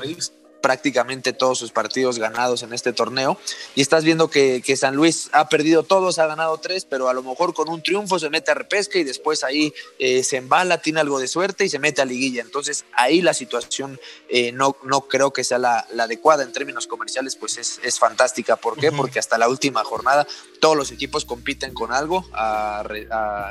Prácticamente 0.62 1.34
todos 1.34 1.58
sus 1.58 1.72
partidos 1.72 2.20
ganados 2.20 2.64
en 2.64 2.74
este 2.74 2.94
torneo. 2.94 3.38
Y 3.76 3.82
estás 3.82 4.04
viendo 4.04 4.30
que, 4.30 4.62
que 4.66 4.76
San 4.76 4.96
Luis 4.96 5.30
ha 5.32 5.50
perdido 5.50 5.84
todos, 5.84 6.20
ha 6.20 6.28
ganado 6.28 6.58
tres, 6.58 6.86
pero 6.86 7.10
a 7.10 7.14
lo 7.14 7.24
mejor 7.24 7.54
con 7.54 7.70
un 7.70 7.82
triunfo 7.82 8.20
se 8.20 8.30
mete 8.30 8.52
a 8.52 8.54
repesca 8.54 9.00
y 9.00 9.04
después 9.04 9.44
ahí 9.44 9.74
eh, 9.98 10.24
se 10.24 10.38
embala, 10.38 10.80
tiene 10.80 11.00
algo 11.00 11.20
de 11.20 11.28
suerte 11.28 11.66
y 11.66 11.70
se 11.70 11.80
mete 11.80 12.02
a 12.02 12.06
liguilla. 12.06 12.42
Entonces 12.42 12.86
ahí 12.94 13.22
la 13.22 13.34
situación 13.34 14.00
eh, 14.30 14.52
no, 14.52 14.76
no 14.84 15.02
creo 15.02 15.32
que 15.32 15.44
sea 15.44 15.58
la, 15.58 15.88
la 15.94 16.04
adecuada 16.04 16.44
en 16.44 16.52
términos 16.52 16.88
comerciales, 16.88 17.36
pues 17.36 17.58
es, 17.58 17.80
es 17.84 18.00
fantástica. 18.00 18.56
¿Por 18.56 18.78
qué? 18.78 18.92
Porque 18.92 19.20
hasta 19.20 19.38
la 19.38 19.50
última 19.50 19.84
jornada 19.84 20.28
todos 20.60 20.76
los 20.76 20.92
equipos 20.92 21.26
compiten 21.26 21.74
con 21.74 21.92
algo 21.92 22.26
a, 22.34 22.84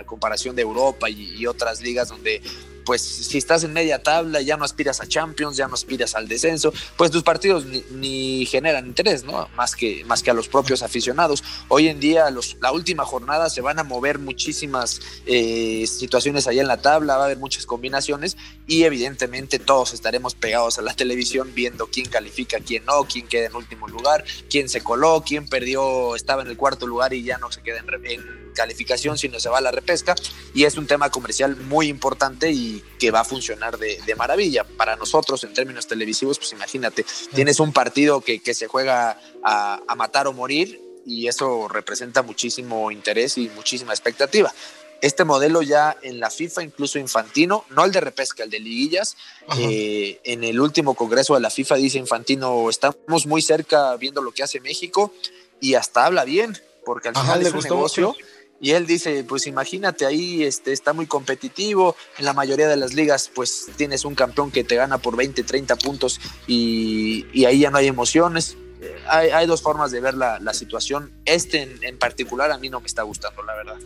comparación 0.06 0.56
de 0.56 0.62
Europa 0.62 1.08
y, 1.08 1.37
y 1.37 1.46
otras 1.46 1.81
ligas 1.81 2.08
donde 2.08 2.43
pues 2.88 3.02
si 3.02 3.37
estás 3.37 3.64
en 3.64 3.75
media 3.75 4.02
tabla 4.02 4.40
ya 4.40 4.56
no 4.56 4.64
aspiras 4.64 5.02
a 5.02 5.06
Champions, 5.06 5.58
ya 5.58 5.69
no 5.69 5.75
aspiras 5.75 6.14
al 6.14 6.26
descenso, 6.26 6.73
pues 6.96 7.11
tus 7.11 7.23
partidos 7.23 7.67
ni, 7.90 8.46
generan 8.46 8.87
interés, 8.87 9.25
¿no? 9.25 9.46
Más 9.56 9.76
que, 9.76 10.06
más 10.06 10.23
que 10.23 10.31
a 10.31 10.32
los 10.32 10.49
propios 10.49 10.82
aficionados. 10.82 11.44
Hoy 11.69 11.88
en 11.88 12.00
día, 12.00 12.31
los, 12.31 12.56
la 12.62 12.73
última 12.73 13.05
jornada 13.05 13.50
se 13.50 13.61
van 13.61 13.79
a 13.79 13.85
mover 13.85 14.19
muchísimas 14.19 15.02
eh, 15.26 15.87
situaciones 15.87 16.47
allá 16.47 16.62
en 16.62 16.68
la 16.68 16.78
tabla, 16.78 17.18
va 17.18 17.25
a 17.25 17.26
haber 17.26 17.37
muchas 17.37 17.66
combinaciones 17.66 18.38
y 18.66 18.85
evidentemente 18.85 19.59
todos 19.59 19.92
estaremos 19.92 20.35
pegados 20.35 20.78
a 20.78 20.83
la 20.83 20.95
televisión 20.95 21.52
viendo 21.54 21.88
quién 21.88 22.09
califica, 22.09 22.59
quién 22.61 22.87
no, 22.87 23.04
quién 23.04 23.28
queda 23.28 23.49
en 23.49 23.54
último 23.54 23.87
lugar, 23.87 24.25
quién 24.49 24.71
se 24.71 24.80
coló, 24.80 25.23
quién 25.26 25.47
perdió, 25.47 26.16
estaba 26.16 26.40
en 26.40 26.49
el 26.49 26.57
cuarto 26.57 26.87
lugar 26.87 27.12
y 27.12 27.23
ya 27.23 27.37
no 27.37 27.52
se 27.52 27.61
queda 27.61 27.80
en, 27.80 28.07
en 28.07 28.48
calificación, 28.55 29.19
sino 29.19 29.38
se 29.40 29.49
va 29.49 29.59
a 29.59 29.61
la 29.61 29.71
repesca 29.71 30.14
y 30.55 30.64
es 30.64 30.76
un 30.76 30.87
tema 30.87 31.11
comercial 31.11 31.57
muy 31.57 31.88
importante 31.88 32.50
y 32.50 32.83
que 32.99 33.11
va 33.11 33.21
a 33.21 33.25
funcionar 33.25 33.78
de, 33.78 34.00
de 34.07 34.14
maravilla. 34.14 34.64
Para 34.64 34.97
nosotros, 34.97 35.45
en 35.45 35.52
términos 35.55 35.87
televisivos, 35.87 36.38
pues 36.38 36.52
imagínate, 36.52 37.05
tienes 37.35 37.61
un 37.61 37.73
partido 37.73 38.21
que, 38.21 38.40
que 38.40 38.55
se 38.55 38.67
juega 38.67 39.21
a, 39.45 39.81
a 39.87 39.95
matar 39.95 40.26
o 40.26 40.33
morir 40.33 40.81
y 41.07 41.26
eso 41.26 41.69
representa 41.69 42.23
muchísimo 42.23 42.90
interés 42.90 43.38
y 43.38 43.49
muchísima 43.50 43.93
expectativa. 43.93 44.52
Este 45.00 45.23
modelo 45.23 45.62
ya 45.62 45.97
en 46.02 46.19
la 46.19 46.28
FIFA, 46.28 46.64
incluso 46.64 46.99
Infantino, 46.99 47.64
no 47.71 47.85
el 47.85 47.93
de 47.93 48.00
repesca, 48.00 48.43
el 48.43 48.50
de 48.50 48.59
liguillas, 48.59 49.17
eh, 49.57 50.19
en 50.25 50.43
el 50.43 50.59
último 50.59 50.95
congreso 50.95 51.35
de 51.35 51.40
la 51.40 51.50
FIFA 51.50 51.76
dice 51.76 51.99
Infantino, 51.99 52.69
estamos 52.69 53.25
muy 53.26 53.40
cerca 53.40 53.95
viendo 53.97 54.21
lo 54.23 54.33
que 54.33 54.43
hace 54.43 54.59
México 54.61 55.14
y 55.61 55.75
hasta 55.75 56.05
habla 56.05 56.25
bien, 56.25 56.59
porque 56.85 57.09
al 57.09 57.17
Ajá, 57.17 57.35
final 57.35 57.47
es 57.47 57.55
un 57.55 57.61
negocio. 57.62 58.09
mucho. 58.09 58.21
Y 58.61 58.73
él 58.73 58.87
dice, 58.87 59.25
pues 59.25 59.47
imagínate 59.47 60.05
ahí, 60.05 60.43
este, 60.43 60.73
está 60.73 60.93
muy 60.93 61.07
competitivo, 61.07 61.95
en 62.19 62.25
la 62.25 62.33
mayoría 62.33 62.67
de 62.67 62.77
las 62.77 62.93
ligas 62.93 63.31
pues 63.33 63.67
tienes 63.77 64.05
un 64.05 64.17
campeón 64.17 64.50
que 64.50 64.65
te 64.65 64.75
gana 64.75 64.99
por 64.99 65.17
20, 65.17 65.45
30 65.45 65.77
puntos 65.77 66.21
y, 66.47 67.27
y 67.33 67.45
ahí 67.45 67.61
ya 67.61 67.71
no 67.71 67.79
hay 67.79 67.87
emociones. 67.87 68.57
Eh, 68.81 68.97
Hay, 69.09 69.31
hay 69.31 69.47
dos 69.47 69.62
formas 69.62 69.91
de 69.91 70.00
ver 70.00 70.15
la, 70.15 70.38
la 70.41 70.55
situación. 70.55 71.12
Este 71.25 71.62
en, 71.62 71.79
en 71.83 71.99
particular 71.99 72.50
a 72.50 72.59
mí 72.59 72.69
no 72.69 72.81
me 72.81 72.87
está 72.87 73.03
gustando, 73.03 73.43
la 73.43 73.55
verdad. 73.55 73.77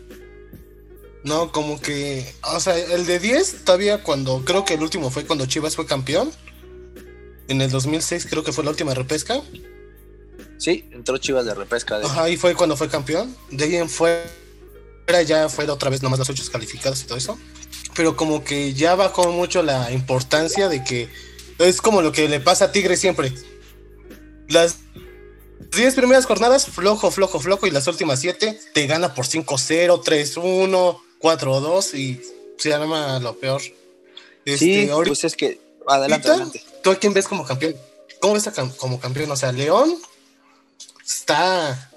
No, 1.24 1.52
como 1.52 1.80
que, 1.80 2.34
o 2.42 2.58
sea, 2.58 2.76
el 2.76 3.06
de 3.06 3.18
10 3.18 3.64
todavía 3.64 4.02
cuando, 4.02 4.44
creo 4.44 4.64
que 4.64 4.74
el 4.74 4.82
último 4.82 5.10
fue 5.10 5.24
cuando 5.24 5.46
Chivas 5.46 5.76
fue 5.76 5.86
campeón. 5.86 6.32
En 7.48 7.60
el 7.60 7.70
2006 7.70 8.26
creo 8.28 8.42
que 8.42 8.52
fue 8.52 8.64
la 8.64 8.70
última 8.70 8.94
repesca. 8.94 9.40
Sí, 10.58 10.88
entró 10.92 11.18
Chivas 11.18 11.44
de 11.44 11.54
repesca. 11.54 11.98
De... 11.98 12.06
Ajá, 12.06 12.28
y 12.28 12.36
fue 12.36 12.54
cuando 12.54 12.76
fue 12.76 12.88
campeón. 12.88 13.36
De 13.50 13.64
ahí 13.64 13.76
en 13.76 13.88
fuera 15.12 15.22
ya 15.22 15.48
fue 15.48 15.68
otra 15.68 15.90
vez 15.90 16.02
nomás 16.02 16.18
los 16.18 16.30
ocho 16.30 16.42
calificados 16.50 17.02
y 17.02 17.06
todo 17.06 17.18
eso. 17.18 17.38
Pero 17.94 18.16
como 18.16 18.42
que 18.42 18.72
ya 18.72 18.94
bajó 18.94 19.30
mucho 19.30 19.62
la 19.62 19.92
importancia 19.92 20.68
de 20.68 20.82
que 20.82 21.08
es 21.58 21.80
como 21.80 22.00
lo 22.00 22.12
que 22.12 22.28
le 22.28 22.40
pasa 22.40 22.66
a 22.66 22.72
Tigre 22.72 22.96
siempre. 22.96 23.32
Las 24.48 24.78
10 25.76 25.94
primeras 25.94 26.26
jornadas, 26.26 26.66
flojo, 26.66 27.10
flojo, 27.10 27.40
flojo, 27.40 27.66
y 27.66 27.70
las 27.70 27.86
últimas 27.86 28.20
7 28.20 28.58
te 28.72 28.86
gana 28.86 29.14
por 29.14 29.26
5-0, 29.26 30.02
3-1, 30.02 31.00
4-2 31.20 31.94
y 31.94 32.20
se 32.58 32.72
arma 32.72 33.18
lo 33.20 33.38
peor. 33.38 33.60
Este, 34.44 34.86
sí, 34.86 34.90
pues 35.06 35.24
es 35.24 35.36
que 35.36 35.60
adelante, 35.86 36.28
adelante. 36.28 36.64
¿Tú 36.82 36.90
a 36.90 36.96
quién 36.96 37.12
ves 37.12 37.28
como 37.28 37.44
campeón? 37.44 37.76
¿Cómo 38.20 38.34
ves 38.34 38.48
como 38.78 38.98
campeón? 38.98 39.30
O 39.30 39.36
sea, 39.36 39.52
León 39.52 39.94
está. 41.04 41.90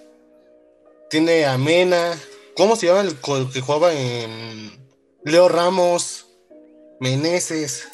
Tiene 1.10 1.45
a 1.45 1.57
Mena. 1.57 2.17
¿Cómo 2.55 2.77
se 2.77 2.88
llama 2.88 3.01
el, 3.01 3.19
que 3.51 3.59
jugaba 3.59 3.93
en 3.93 4.71
Leo 5.25 5.50
Ramos? 5.50 6.27
Meneses. 7.01 7.89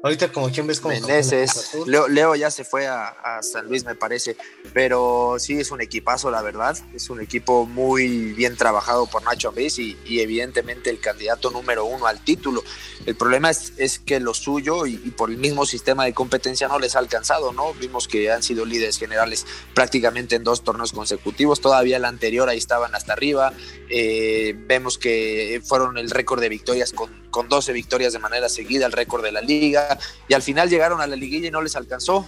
Ahorita 0.00 0.30
como 0.30 0.48
quién 0.50 0.66
ves 0.66 0.80
como... 0.80 0.94
Meneses. 0.94 1.70
Leo, 1.86 2.06
Leo, 2.06 2.36
ya 2.36 2.52
se 2.52 2.62
fue 2.62 2.86
a, 2.86 3.40
San 3.42 3.66
Luis, 3.66 3.84
me 3.84 3.96
parece. 3.96 4.36
Pero 4.72 5.36
sí 5.38 5.58
es 5.58 5.72
un 5.72 5.80
equipazo, 5.80 6.30
la 6.30 6.40
verdad. 6.40 6.78
Es 6.94 7.10
un 7.10 7.20
equipo 7.20 7.66
muy 7.66 8.32
bien 8.34 8.56
trabajado 8.56 9.06
por 9.06 9.24
Nacho 9.24 9.48
Ambriz 9.48 9.78
y, 9.78 9.96
evidentemente 10.06 10.90
el 10.90 11.00
candidato 11.00 11.50
número 11.50 11.84
uno 11.84 12.06
al 12.06 12.22
título. 12.22 12.62
El 13.06 13.16
problema 13.16 13.50
es, 13.50 13.72
es 13.76 13.98
que 13.98 14.20
lo 14.20 14.34
suyo 14.34 14.86
y, 14.86 14.96
por 15.16 15.30
el 15.30 15.36
mismo 15.36 15.66
sistema 15.66 16.04
de 16.04 16.14
competencia 16.14 16.68
no 16.68 16.78
les 16.78 16.94
ha 16.94 17.00
alcanzado, 17.00 17.52
¿no? 17.52 17.74
Vimos 17.74 18.06
que 18.06 18.30
han 18.30 18.44
sido 18.44 18.64
líderes 18.64 18.98
generales 18.98 19.46
prácticamente 19.74 20.36
en 20.36 20.44
dos 20.44 20.62
torneos 20.62 20.92
consecutivos. 20.92 21.60
Todavía 21.60 21.96
el 21.96 22.04
anterior 22.04 22.48
ahí 22.48 22.58
estaban 22.58 22.94
hasta 22.94 23.14
arriba. 23.14 23.52
Eh, 23.90 24.54
vemos 24.68 24.96
que 24.96 25.60
fueron 25.64 25.98
el 25.98 26.10
récord 26.10 26.40
de 26.40 26.48
victorias 26.48 26.92
con, 26.92 27.10
con 27.30 27.48
12 27.48 27.72
victorias 27.72 28.12
de 28.12 28.18
manera 28.18 28.48
seguida, 28.48 28.86
el 28.86 28.92
récord 28.92 29.22
de 29.22 29.32
la 29.32 29.40
liga 29.40 29.98
y 30.28 30.34
al 30.34 30.42
final 30.42 30.68
llegaron 30.68 31.00
a 31.00 31.06
la 31.06 31.16
liguilla 31.16 31.48
y 31.48 31.50
no 31.50 31.62
les 31.62 31.76
alcanzó 31.76 32.26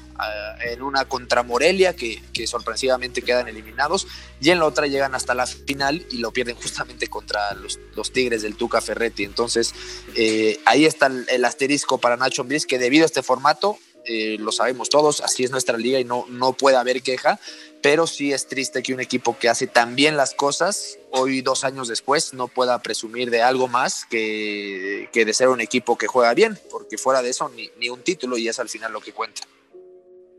en 0.64 0.82
una 0.82 1.06
contra 1.06 1.42
Morelia 1.42 1.94
que, 1.94 2.20
sorpresivamente 2.46 3.22
quedan 3.22 3.48
eliminados 3.48 4.06
y 4.40 4.50
en 4.50 4.58
la 4.58 4.66
otra 4.66 4.86
llegan 4.86 5.14
hasta 5.14 5.34
la 5.34 5.46
final 5.46 6.06
y 6.10 6.18
lo 6.18 6.32
pierden 6.32 6.56
justamente 6.56 7.06
contra 7.06 7.54
los, 7.54 7.78
Tigres 8.12 8.42
del 8.42 8.56
Tuca 8.56 8.80
Ferretti. 8.80 9.24
Entonces 9.24 9.74
eh, 10.16 10.58
ahí 10.64 10.86
está 10.86 11.06
el, 11.06 11.44
asterisco 11.44 11.98
para 11.98 12.16
Nacho 12.16 12.42
Ambriz 12.42 12.66
que 12.66 12.78
debido 12.78 13.04
a 13.04 13.06
este 13.06 13.22
formato 13.22 13.78
eh, 14.06 14.38
lo 14.40 14.52
sabemos 14.52 14.88
todos, 14.88 15.20
así 15.20 15.44
es 15.44 15.50
nuestra 15.50 15.76
liga 15.76 16.00
y 16.00 16.04
no, 16.04 16.24
no 16.28 16.54
puede 16.54 16.78
haber 16.78 17.02
queja, 17.02 17.38
pero 17.82 18.06
sí 18.06 18.32
es 18.32 18.46
triste 18.46 18.82
que 18.82 18.92
un 18.92 19.00
equipo 19.00 19.38
que 19.38 19.48
hace 19.48 19.66
tan 19.66 19.96
bien 19.96 20.16
las 20.16 20.34
cosas, 20.34 20.98
hoy 21.10 21.40
dos 21.40 21.64
años 21.64 21.88
después, 21.88 22.34
no 22.34 22.48
pueda 22.48 22.80
presumir 22.82 23.30
de 23.30 23.42
algo 23.42 23.68
más 23.68 24.04
que, 24.10 25.08
que 25.12 25.24
de 25.24 25.34
ser 25.34 25.48
un 25.48 25.60
equipo 25.60 25.96
que 25.96 26.06
juega 26.06 26.34
bien, 26.34 26.58
porque 26.70 26.98
fuera 26.98 27.22
de 27.22 27.30
eso 27.30 27.48
ni, 27.50 27.70
ni, 27.78 27.88
un 27.88 28.02
título 28.02 28.36
y 28.36 28.48
es 28.48 28.58
al 28.58 28.68
final 28.68 28.92
lo 28.92 29.00
que 29.00 29.12
cuenta. 29.12 29.42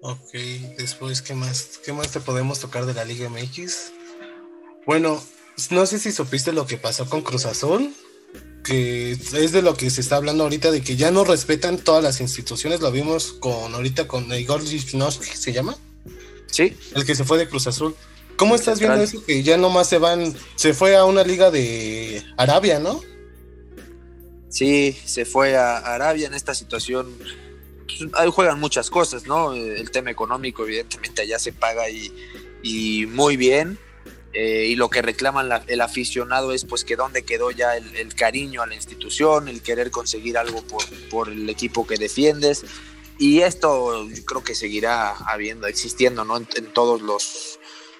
Ok, 0.01 0.33
después, 0.77 1.21
¿qué 1.21 1.33
más, 1.33 1.79
¿qué 1.83 1.93
más 1.93 2.11
te 2.11 2.19
podemos 2.19 2.59
tocar 2.59 2.85
de 2.85 2.93
la 2.93 3.05
Liga 3.05 3.29
MX? 3.29 3.91
Bueno, 4.85 5.23
no 5.69 5.85
sé 5.85 5.99
si 5.99 6.11
supiste 6.11 6.51
lo 6.53 6.65
que 6.65 6.77
pasó 6.77 7.07
con 7.07 7.21
Cruz 7.21 7.45
Azul, 7.45 7.93
que 8.63 9.11
es 9.11 9.51
de 9.51 9.61
lo 9.61 9.75
que 9.75 9.89
se 9.89 10.01
está 10.01 10.15
hablando 10.15 10.43
ahorita, 10.43 10.71
de 10.71 10.81
que 10.81 10.95
ya 10.95 11.11
no 11.11 11.23
respetan 11.23 11.77
todas 11.77 12.03
las 12.03 12.21
instituciones, 12.21 12.81
lo 12.81 12.91
vimos 12.91 13.33
con 13.33 13.73
ahorita 13.73 14.07
con 14.07 14.31
Igor 14.33 14.63
Lichnowsky, 14.63 15.35
¿se 15.35 15.53
llama? 15.53 15.77
Sí. 16.51 16.77
El 16.93 17.05
que 17.05 17.15
se 17.15 17.23
fue 17.23 17.37
de 17.37 17.49
Cruz 17.49 17.67
Azul. 17.67 17.95
¿Cómo 18.35 18.55
estás 18.55 18.79
viendo 18.79 19.01
eso? 19.01 19.23
Que 19.25 19.43
ya 19.43 19.57
nomás 19.57 19.87
se 19.87 19.97
van, 19.97 20.35
se 20.55 20.73
fue 20.73 20.95
a 20.95 21.05
una 21.05 21.23
liga 21.23 21.51
de 21.51 22.23
Arabia, 22.37 22.79
¿no? 22.79 23.01
Sí, 24.49 24.97
se 25.05 25.25
fue 25.25 25.55
a 25.55 25.77
Arabia 25.77 26.27
en 26.27 26.33
esta 26.33 26.53
situación. 26.53 27.15
Pues, 27.17 28.09
ahí 28.13 28.29
juegan 28.31 28.59
muchas 28.59 28.89
cosas, 28.89 29.25
¿no? 29.25 29.53
El 29.53 29.91
tema 29.91 30.11
económico, 30.11 30.63
evidentemente, 30.63 31.21
allá 31.21 31.39
se 31.39 31.53
paga 31.53 31.89
y, 31.89 32.11
y 32.63 33.05
muy 33.05 33.37
bien. 33.37 33.79
Eh, 34.33 34.67
y 34.69 34.75
lo 34.75 34.89
que 34.89 35.01
reclaman 35.01 35.49
el 35.67 35.81
aficionado 35.81 36.53
es 36.53 36.63
pues 36.63 36.85
que 36.85 36.95
dónde 36.95 37.23
quedó 37.23 37.51
ya 37.51 37.75
el, 37.75 38.15
cariño 38.15 38.61
a 38.61 38.67
la 38.67 38.75
institución, 38.75 39.49
el 39.49 39.61
querer 39.61 39.91
conseguir 39.91 40.37
algo 40.37 40.61
por, 40.61 40.83
por 41.09 41.29
el 41.29 41.49
equipo 41.49 41.85
que 41.85 41.97
defiendes. 41.97 42.63
Y 43.21 43.43
esto 43.43 44.07
creo 44.25 44.43
que 44.43 44.55
seguirá 44.55 45.11
habiendo, 45.11 45.67
existiendo, 45.67 46.25
¿no? 46.25 46.37
En, 46.37 46.73
todos 46.73 47.03
los, 47.03 47.59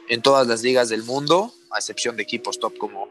en 0.09 0.23
todas 0.23 0.47
las 0.47 0.63
ligas 0.63 0.89
del 0.89 1.03
mundo, 1.03 1.53
a 1.69 1.77
excepción 1.77 2.15
de 2.15 2.23
equipos 2.23 2.59
top 2.59 2.75
como, 2.79 3.07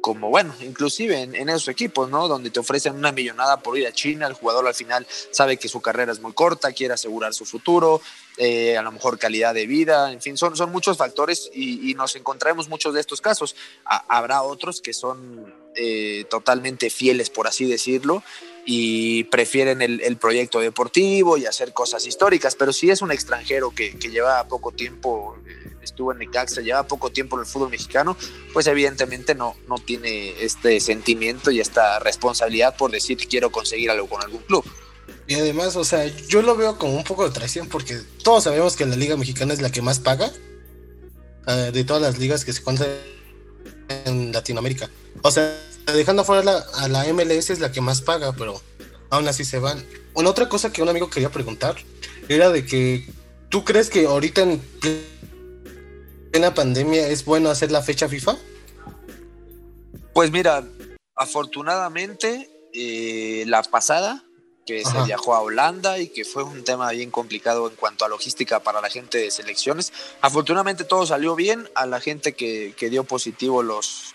como 0.00 0.28
bueno, 0.28 0.54
inclusive 0.60 1.20
en, 1.20 1.48
esos 1.48 1.66
equipos, 1.66 2.08
¿no? 2.10 2.28
Donde 2.28 2.50
te 2.50 2.60
ofrecen 2.60 2.94
una 2.94 3.10
millonada 3.10 3.60
por 3.60 3.76
ir 3.76 3.88
a 3.88 3.92
China, 3.92 4.28
el 4.28 4.34
jugador 4.34 4.68
al 4.68 4.74
final 4.76 5.04
sabe 5.32 5.56
que 5.56 5.68
su 5.68 5.80
carrera 5.80 6.12
es 6.12 6.20
muy 6.20 6.32
corta, 6.32 6.70
quiere 6.70 6.94
asegurar 6.94 7.34
su 7.34 7.44
futuro, 7.44 8.00
eh, 8.36 8.76
a 8.76 8.82
lo 8.82 8.92
mejor 8.92 9.18
calidad 9.18 9.52
de 9.52 9.66
vida, 9.66 10.12
en 10.12 10.22
fin, 10.22 10.36
son, 10.36 10.56
son 10.56 10.70
muchos 10.70 10.96
factores 10.96 11.50
y, 11.52 11.92
nos 11.94 12.14
encontraremos 12.14 12.68
muchos 12.68 12.94
de 12.94 13.00
estos 13.00 13.20
casos. 13.20 13.56
habrá 13.84 14.42
otros 14.42 14.80
que 14.80 14.92
son 14.92 15.52
eh, 15.74 16.24
totalmente 16.30 16.88
fieles, 16.88 17.30
por 17.30 17.48
así 17.48 17.64
decirlo, 17.64 18.22
y 18.70 19.24
prefieren 19.24 19.80
el, 19.80 20.16
proyecto 20.18 20.60
deportivo 20.60 21.38
y 21.38 21.46
hacer 21.46 21.72
cosas 21.72 22.06
históricas, 22.06 22.54
pero 22.54 22.70
si 22.74 22.90
es 22.90 23.00
un 23.00 23.10
extranjero 23.10 23.70
que, 23.70 23.92
lleva 23.92 24.46
poco 24.46 24.72
tiempo, 24.72 25.38
eh, 25.46 25.72
estuvo 25.80 26.12
en 26.12 26.18
Necaxa, 26.18 26.60
lleva 26.60 26.86
poco 26.86 27.10
tiempo 27.10 27.36
en 27.36 27.40
el 27.40 27.46
fútbol 27.46 27.70
mexicano, 27.70 28.14
pues 28.52 28.66
evidentemente 28.66 29.34
no, 29.34 29.56
no 29.68 29.76
tiene 29.76 30.44
este 30.44 30.80
sentimiento 30.80 31.50
y 31.50 31.60
esta 31.60 31.98
responsabilidad 31.98 32.76
por 32.76 32.90
decir 32.90 33.16
quiero 33.26 33.50
conseguir 33.50 33.90
algo 33.90 34.06
con 34.06 34.22
algún 34.22 34.42
club. 34.42 34.62
Y 35.26 35.36
además, 35.36 35.74
o 35.76 35.84
sea, 35.84 36.04
yo 36.28 36.42
lo 36.42 36.54
veo 36.54 36.76
como 36.76 36.94
un 36.94 37.04
poco 37.04 37.24
de 37.24 37.30
traición 37.30 37.68
porque 37.68 37.98
todos 38.22 38.44
sabemos 38.44 38.76
que 38.76 38.84
la 38.84 38.96
liga 38.96 39.16
mexicana 39.16 39.54
es 39.54 39.62
la 39.62 39.72
que 39.72 39.80
más 39.80 39.98
paga 39.98 40.30
eh, 41.46 41.70
de 41.72 41.84
todas 41.84 42.02
las 42.02 42.18
ligas 42.18 42.44
que 42.44 42.52
se 42.52 42.62
cuentan 42.62 42.88
en 44.04 44.30
Latinoamérica. 44.30 44.90
O 45.22 45.30
sea, 45.30 45.58
dejando 45.92 46.24
fuera 46.24 46.64
a 46.74 46.88
la 46.88 47.04
MLS 47.12 47.50
es 47.50 47.60
la 47.60 47.72
que 47.72 47.80
más 47.80 48.00
paga, 48.00 48.32
pero 48.32 48.60
aún 49.10 49.28
así 49.28 49.44
se 49.44 49.58
van. 49.58 49.84
Una 50.14 50.30
otra 50.30 50.48
cosa 50.48 50.72
que 50.72 50.82
un 50.82 50.88
amigo 50.88 51.10
quería 51.10 51.30
preguntar 51.30 51.76
era 52.28 52.50
de 52.50 52.66
que 52.66 53.08
tú 53.48 53.64
crees 53.64 53.90
que 53.90 54.06
ahorita 54.06 54.42
en 54.42 56.42
la 56.42 56.54
pandemia 56.54 57.08
es 57.08 57.24
bueno 57.24 57.50
hacer 57.50 57.70
la 57.70 57.82
fecha 57.82 58.08
FIFA? 58.08 58.36
Pues 60.12 60.30
mira, 60.30 60.64
afortunadamente 61.14 62.50
eh, 62.72 63.44
la 63.46 63.62
pasada 63.62 64.24
que 64.66 64.84
se 64.84 65.02
viajó 65.04 65.34
a 65.34 65.40
Holanda 65.40 65.98
y 65.98 66.08
que 66.08 66.26
fue 66.26 66.42
un 66.42 66.62
tema 66.62 66.90
bien 66.90 67.10
complicado 67.10 67.70
en 67.70 67.76
cuanto 67.76 68.04
a 68.04 68.08
logística 68.08 68.60
para 68.60 68.82
la 68.82 68.90
gente 68.90 69.16
de 69.16 69.30
selecciones. 69.30 69.94
Afortunadamente 70.20 70.84
todo 70.84 71.06
salió 71.06 71.34
bien, 71.34 71.70
a 71.74 71.86
la 71.86 72.00
gente 72.00 72.34
que, 72.34 72.74
que 72.76 72.90
dio 72.90 73.04
positivo 73.04 73.62
los, 73.62 74.07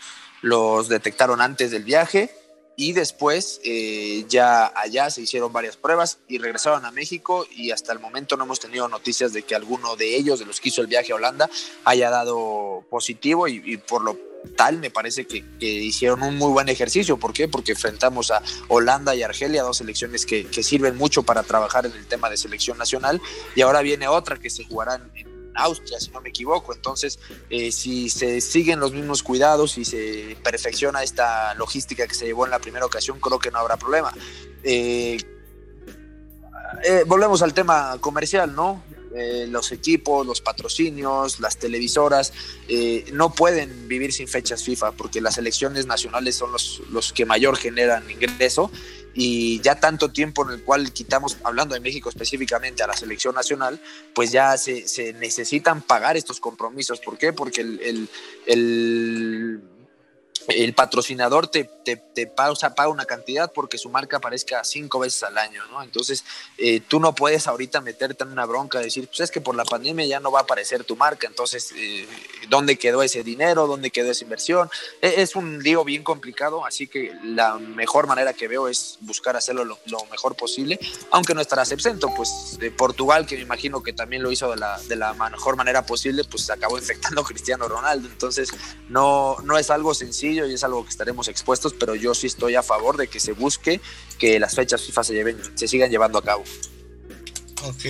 los 0.43 0.89
detectaron 0.89 1.41
antes 1.41 1.71
del 1.71 1.83
viaje 1.83 2.29
y 2.75 2.91
después 2.91 3.61
eh, 3.63 4.25
ya 4.27 4.71
allá 4.75 5.09
se 5.09 5.21
hicieron 5.21 5.53
varias 5.53 5.77
pruebas 5.77 6.19
y 6.27 6.37
regresaron 6.37 6.85
a 6.85 6.91
México 6.91 7.47
y 7.49 7.71
hasta 7.71 7.93
el 7.93 7.99
momento 7.99 8.35
no 8.35 8.43
hemos 8.43 8.59
tenido 8.59 8.87
noticias 8.89 9.31
de 9.31 9.43
que 9.43 9.55
alguno 9.55 9.95
de 9.95 10.15
ellos, 10.15 10.39
de 10.39 10.45
los 10.45 10.59
que 10.59 10.69
hizo 10.69 10.81
el 10.81 10.87
viaje 10.87 11.13
a 11.13 11.15
Holanda, 11.15 11.49
haya 11.85 12.09
dado 12.09 12.85
positivo 12.89 13.47
y, 13.47 13.77
por 13.77 14.03
lo 14.03 14.17
tal 14.57 14.79
me 14.79 14.89
parece 14.89 15.25
que, 15.25 15.45
hicieron 15.61 16.23
un 16.23 16.37
muy 16.37 16.51
buen 16.51 16.67
ejercicio. 16.67 17.17
¿Por 17.17 17.31
qué? 17.31 17.47
Porque 17.47 17.71
enfrentamos 17.71 18.29
a 18.29 18.41
Holanda 18.67 19.15
y 19.15 19.23
Argelia, 19.23 19.63
dos 19.63 19.77
selecciones 19.77 20.25
que, 20.25 20.45
que 20.47 20.61
sirven 20.61 20.97
mucho 20.97 21.23
para 21.23 21.43
trabajar 21.43 21.85
en 21.85 21.93
el 21.93 22.05
tema 22.05 22.29
de 22.29 22.35
selección 22.35 22.77
nacional 22.77 23.21
y 23.55 23.61
ahora 23.61 23.81
viene 23.81 24.09
otra 24.09 24.37
que 24.37 24.49
se 24.49 24.65
jugará 24.65 24.95
en 24.95 25.32
Austria, 25.55 25.99
si 25.99 26.11
no 26.11 26.21
me 26.21 26.29
equivoco. 26.29 26.73
Entonces, 26.73 27.19
eh, 27.49 27.71
si 27.71 28.09
se 28.09 28.41
siguen 28.41 28.79
los 28.79 28.93
mismos 28.93 29.23
cuidados 29.23 29.77
y 29.77 29.85
se 29.85 30.37
perfecciona 30.43 31.03
esta 31.03 31.53
logística 31.55 32.07
que 32.07 32.13
se 32.13 32.25
llevó 32.25 32.45
en 32.45 32.51
la 32.51 32.59
primera 32.59 32.85
ocasión, 32.85 33.19
creo 33.19 33.39
que 33.39 33.51
no 33.51 33.59
habrá 33.59 33.77
problema. 33.77 34.13
Eh, 34.63 35.17
eh, 36.83 37.03
volvemos 37.05 37.41
al 37.41 37.53
tema 37.53 37.97
comercial, 37.99 38.55
¿no? 38.55 38.83
los 39.49 39.71
equipos, 39.71 40.25
los 40.25 40.41
patrocinios, 40.41 41.39
las 41.39 41.57
televisoras, 41.57 42.33
no 43.11 43.31
pueden 43.31 43.87
vivir 43.87 44.11
sin 44.11 44.27
fechas 44.27 44.63
FIFA 44.63 44.93
porque 44.93 45.21
las 45.21 45.37
elecciones 45.37 45.85
nacionales 45.85 46.35
son 46.35 46.51
los, 46.51 46.81
los 46.89 47.13
que 47.13 47.23
mayor 47.23 47.55
generan 47.55 48.09
ingreso 48.09 48.71
y 49.13 49.61
ya 49.61 49.79
tanto 49.79 50.11
tiempo 50.11 50.43
en 50.43 50.55
el 50.55 50.63
cual 50.63 50.91
quitamos, 50.91 51.37
hablando 51.43 51.75
de 51.75 51.79
México 51.79 52.09
específicamente, 52.09 52.83
a 52.83 52.87
la 52.87 52.95
selección 52.97 53.35
nacional, 53.35 53.79
pues 54.13 54.31
ya 54.31 54.57
se, 54.57 55.13
necesitan 55.19 55.81
pagar 55.81 56.17
estos 56.17 56.39
compromisos. 56.39 56.99
¿Por 56.99 57.17
qué? 57.17 57.33
Porque 57.33 57.61
el, 57.61 57.79
el, 57.81 58.09
el 58.47 59.61
patrocinador 60.75 61.47
te, 61.47 61.63
te, 61.63 61.95
te 61.95 62.27
pausa, 62.27 62.75
paga 62.75 62.89
una 62.89 63.05
cantidad 63.05 63.51
porque 63.51 63.77
su 63.77 63.89
marca 63.89 64.17
aparezca 64.17 64.63
cinco 64.63 64.99
veces 64.99 65.23
al 65.23 65.37
año, 65.37 65.61
¿no? 65.71 65.81
Entonces, 65.83 66.23
eh, 66.57 66.81
tú 66.81 66.99
no 66.99 67.15
puedes 67.15 67.47
ahorita 67.47 67.81
meterte 67.81 68.23
en 68.23 68.31
una 68.31 68.45
bronca, 68.45 68.79
decir, 68.79 69.07
pues 69.07 69.21
es 69.21 69.31
que 69.31 69.41
por 69.41 69.55
la 69.55 69.63
pandemia 69.65 70.05
ya 70.05 70.19
no 70.19 70.31
va 70.31 70.39
a 70.39 70.43
aparecer 70.43 70.83
tu 70.83 70.95
marca, 70.95 71.27
entonces, 71.27 71.71
eh, 71.75 72.07
¿dónde 72.49 72.77
quedó 72.77 73.03
ese 73.03 73.23
dinero? 73.23 73.67
¿Dónde 73.67 73.91
quedó 73.91 74.11
esa 74.11 74.23
inversión? 74.23 74.69
E, 75.01 75.21
es 75.21 75.35
un 75.35 75.61
lío 75.61 75.83
bien 75.83 76.03
complicado, 76.03 76.65
así 76.65 76.87
que 76.87 77.13
la 77.23 77.57
mejor 77.57 78.07
manera 78.07 78.33
que 78.33 78.47
veo 78.47 78.67
es 78.67 78.97
buscar 79.01 79.35
hacerlo 79.35 79.63
lo, 79.65 79.77
mejor 80.11 80.35
posible, 80.35 80.79
aunque 81.11 81.33
no 81.33 81.41
estarás 81.41 81.71
exento, 81.71 82.09
pues 82.15 82.57
de 82.59 82.69
Portugal, 82.71 83.25
que 83.25 83.35
me 83.35 83.41
imagino 83.41 83.81
que 83.81 83.93
también 83.93 84.21
lo 84.21 84.31
hizo 84.31 84.51
de 84.51 84.57
la, 84.57 84.79
de 84.81 84.95
la 84.95 85.13
mejor 85.13 85.55
manera 85.55 85.85
posible, 85.85 86.23
pues 86.23 86.49
acabó 86.49 86.77
infectando 86.77 87.21
a 87.21 87.23
Cristiano 87.23 87.67
Ronaldo, 87.67 88.07
entonces 88.09 88.49
no, 88.89 89.37
no 89.43 89.57
es 89.57 89.69
algo 89.69 89.93
sencillo 89.93 90.32
y 90.33 90.53
es 90.53 90.63
algo 90.63 90.83
que 90.83 90.89
estaremos 90.89 91.27
expuestos, 91.27 91.73
pero 91.73 91.95
yo 91.95 92.13
sí 92.13 92.27
estoy 92.27 92.55
a 92.55 92.63
favor 92.63 92.97
de 92.97 93.07
que 93.07 93.19
se 93.19 93.33
busque 93.33 93.79
que 94.17 94.39
las 94.39 94.55
fechas 94.55 94.81
FIFA 94.81 95.03
se, 95.03 95.13
lleven, 95.13 95.37
se 95.55 95.67
sigan 95.67 95.89
llevando 95.89 96.19
a 96.19 96.23
cabo. 96.23 96.43
Ok. 97.63 97.85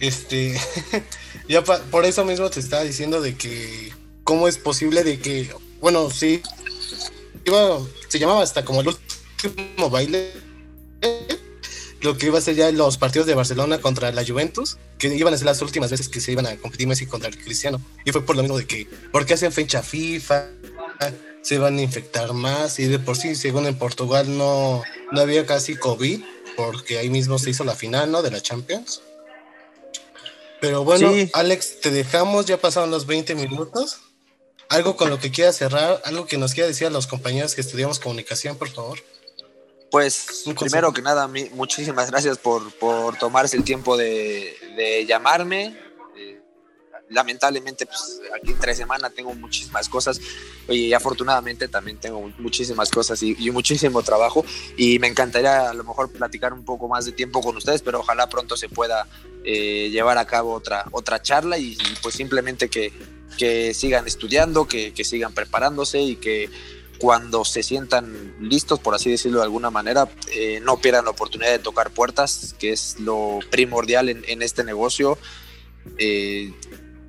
Este, 0.00 0.58
ya 1.48 1.64
por 1.64 2.04
eso 2.04 2.24
mismo 2.24 2.50
te 2.50 2.60
estaba 2.60 2.84
diciendo 2.84 3.20
de 3.20 3.36
que 3.36 3.92
cómo 4.24 4.46
es 4.46 4.58
posible 4.58 5.02
de 5.04 5.18
que, 5.18 5.52
bueno, 5.80 6.10
sí, 6.10 6.42
iba, 7.44 7.80
se 8.08 8.18
llamaba 8.18 8.42
hasta 8.42 8.64
como 8.64 8.82
el 8.82 8.88
último 8.88 9.90
baile, 9.90 10.32
lo 12.00 12.16
que 12.16 12.26
iba 12.26 12.38
a 12.38 12.40
ser 12.40 12.54
ya 12.54 12.70
los 12.70 12.98
partidos 12.98 13.26
de 13.26 13.34
Barcelona 13.34 13.80
contra 13.80 14.12
la 14.12 14.24
Juventus, 14.24 14.78
que 14.98 15.14
iban 15.14 15.34
a 15.34 15.36
ser 15.36 15.46
las 15.46 15.62
últimas 15.62 15.90
veces 15.90 16.08
que 16.08 16.20
se 16.20 16.32
iban 16.32 16.46
a 16.46 16.56
competir 16.56 16.86
Messi 16.86 17.06
contra 17.06 17.28
el 17.28 17.38
Cristiano. 17.38 17.80
Y 18.04 18.12
fue 18.12 18.24
por 18.24 18.36
lo 18.36 18.42
mismo 18.42 18.58
de 18.58 18.66
que, 18.66 18.86
¿por 19.10 19.26
qué 19.26 19.34
hacen 19.34 19.52
fecha 19.52 19.82
FIFA? 19.82 20.46
Se 21.42 21.58
van 21.58 21.78
a 21.78 21.82
infectar 21.82 22.32
más 22.32 22.78
y 22.78 22.86
de 22.86 22.98
por 22.98 23.16
sí, 23.16 23.34
según 23.34 23.66
en 23.66 23.78
Portugal 23.78 24.36
no, 24.36 24.82
no 25.12 25.20
había 25.20 25.46
casi 25.46 25.76
COVID, 25.76 26.22
porque 26.56 26.98
ahí 26.98 27.08
mismo 27.08 27.38
se 27.38 27.50
hizo 27.50 27.64
la 27.64 27.74
final, 27.74 28.10
¿no? 28.10 28.22
De 28.22 28.30
la 28.30 28.40
Champions. 28.40 29.02
Pero 30.60 30.84
bueno, 30.84 31.12
Alex, 31.34 31.80
te 31.80 31.90
dejamos, 31.90 32.46
ya 32.46 32.58
pasaron 32.60 32.90
los 32.90 33.06
20 33.06 33.34
minutos. 33.36 34.00
Algo 34.68 34.96
con 34.96 35.08
lo 35.08 35.18
que 35.18 35.30
quieras 35.30 35.56
cerrar, 35.56 36.02
algo 36.04 36.26
que 36.26 36.36
nos 36.36 36.52
quiera 36.52 36.66
decir 36.66 36.88
a 36.88 36.90
los 36.90 37.06
compañeros 37.06 37.54
que 37.54 37.60
estudiamos 37.60 38.00
comunicación, 38.00 38.56
por 38.56 38.68
favor. 38.68 38.98
Pues 39.90 40.44
primero 40.58 40.92
que 40.92 41.00
nada, 41.00 41.30
muchísimas 41.52 42.10
gracias 42.10 42.36
por, 42.36 42.70
por 42.74 43.16
tomarse 43.16 43.56
el 43.56 43.64
tiempo 43.64 43.96
de, 43.96 44.54
de 44.76 45.06
llamarme 45.06 45.78
lamentablemente, 47.10 47.86
pues 47.86 48.20
aquí 48.36 48.52
en 48.52 48.58
tres 48.58 48.76
semanas 48.76 49.12
tengo 49.14 49.34
muchísimas 49.34 49.88
cosas 49.88 50.20
y 50.68 50.92
afortunadamente 50.92 51.68
también 51.68 51.98
tengo 51.98 52.32
muchísimas 52.38 52.90
cosas 52.90 53.22
y, 53.22 53.34
muchísimo 53.50 54.02
trabajo 54.02 54.44
y 54.76 54.98
me 54.98 55.06
encantaría 55.06 55.70
a 55.70 55.74
lo 55.74 55.84
mejor 55.84 56.10
platicar 56.12 56.52
un 56.52 56.64
poco 56.64 56.86
más 56.88 57.06
de 57.06 57.12
tiempo 57.12 57.40
con 57.40 57.56
ustedes, 57.56 57.82
pero 57.82 58.00
ojalá 58.00 58.28
pronto 58.28 58.56
se 58.56 58.68
pueda 58.68 59.06
eh, 59.44 59.88
llevar 59.90 60.18
a 60.18 60.26
cabo 60.26 60.52
otra, 60.52 60.84
otra 60.92 61.22
charla 61.22 61.58
y, 61.58 61.76
pues 62.02 62.14
simplemente 62.14 62.68
que, 62.68 62.92
que 63.36 63.72
sigan 63.74 64.06
estudiando, 64.06 64.66
que, 64.68 64.92
que 64.92 65.04
sigan 65.04 65.32
preparándose 65.32 66.00
y 66.00 66.16
que 66.16 66.50
cuando 66.98 67.44
se 67.44 67.62
sientan 67.62 68.34
listos, 68.40 68.80
por 68.80 68.94
así 68.94 69.10
decirlo 69.10 69.38
de 69.38 69.44
alguna 69.44 69.70
manera, 69.70 70.08
eh, 70.32 70.60
no 70.62 70.78
pierdan 70.78 71.04
la 71.04 71.12
oportunidad 71.12 71.52
de 71.52 71.60
tocar 71.60 71.90
puertas, 71.90 72.54
que 72.58 72.72
es 72.72 72.98
lo 72.98 73.38
primordial 73.50 74.08
en, 74.08 74.24
en 74.26 74.42
este 74.42 74.64
negocio. 74.64 75.16
Eh, 75.96 76.52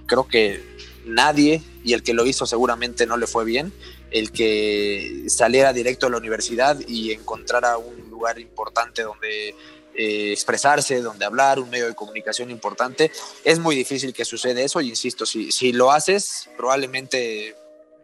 creo 0.09 0.27
que 0.27 0.61
nadie, 1.05 1.61
y 1.83 1.93
el 1.93 2.03
que 2.03 2.13
lo 2.13 2.25
hizo 2.25 2.45
seguramente 2.45 3.05
no 3.05 3.15
le 3.15 3.27
fue 3.27 3.45
bien, 3.45 3.71
el 4.11 4.31
que 4.31 5.25
saliera 5.27 5.71
directo 5.71 6.07
a 6.07 6.09
la 6.09 6.17
universidad 6.17 6.77
y 6.87 7.11
encontrara 7.11 7.77
un 7.77 8.09
lugar 8.09 8.39
importante 8.39 9.03
donde 9.03 9.55
eh, 9.95 10.31
expresarse, 10.31 11.01
donde 11.01 11.25
hablar, 11.25 11.59
un 11.59 11.69
medio 11.69 11.87
de 11.87 11.95
comunicación 11.95 12.49
importante. 12.51 13.11
Es 13.43 13.59
muy 13.59 13.75
difícil 13.75 14.13
que 14.13 14.25
suceda 14.25 14.61
eso 14.61 14.81
y 14.81 14.89
insisto, 14.89 15.25
si, 15.25 15.51
si 15.51 15.71
lo 15.71 15.91
haces, 15.91 16.49
probablemente 16.57 17.55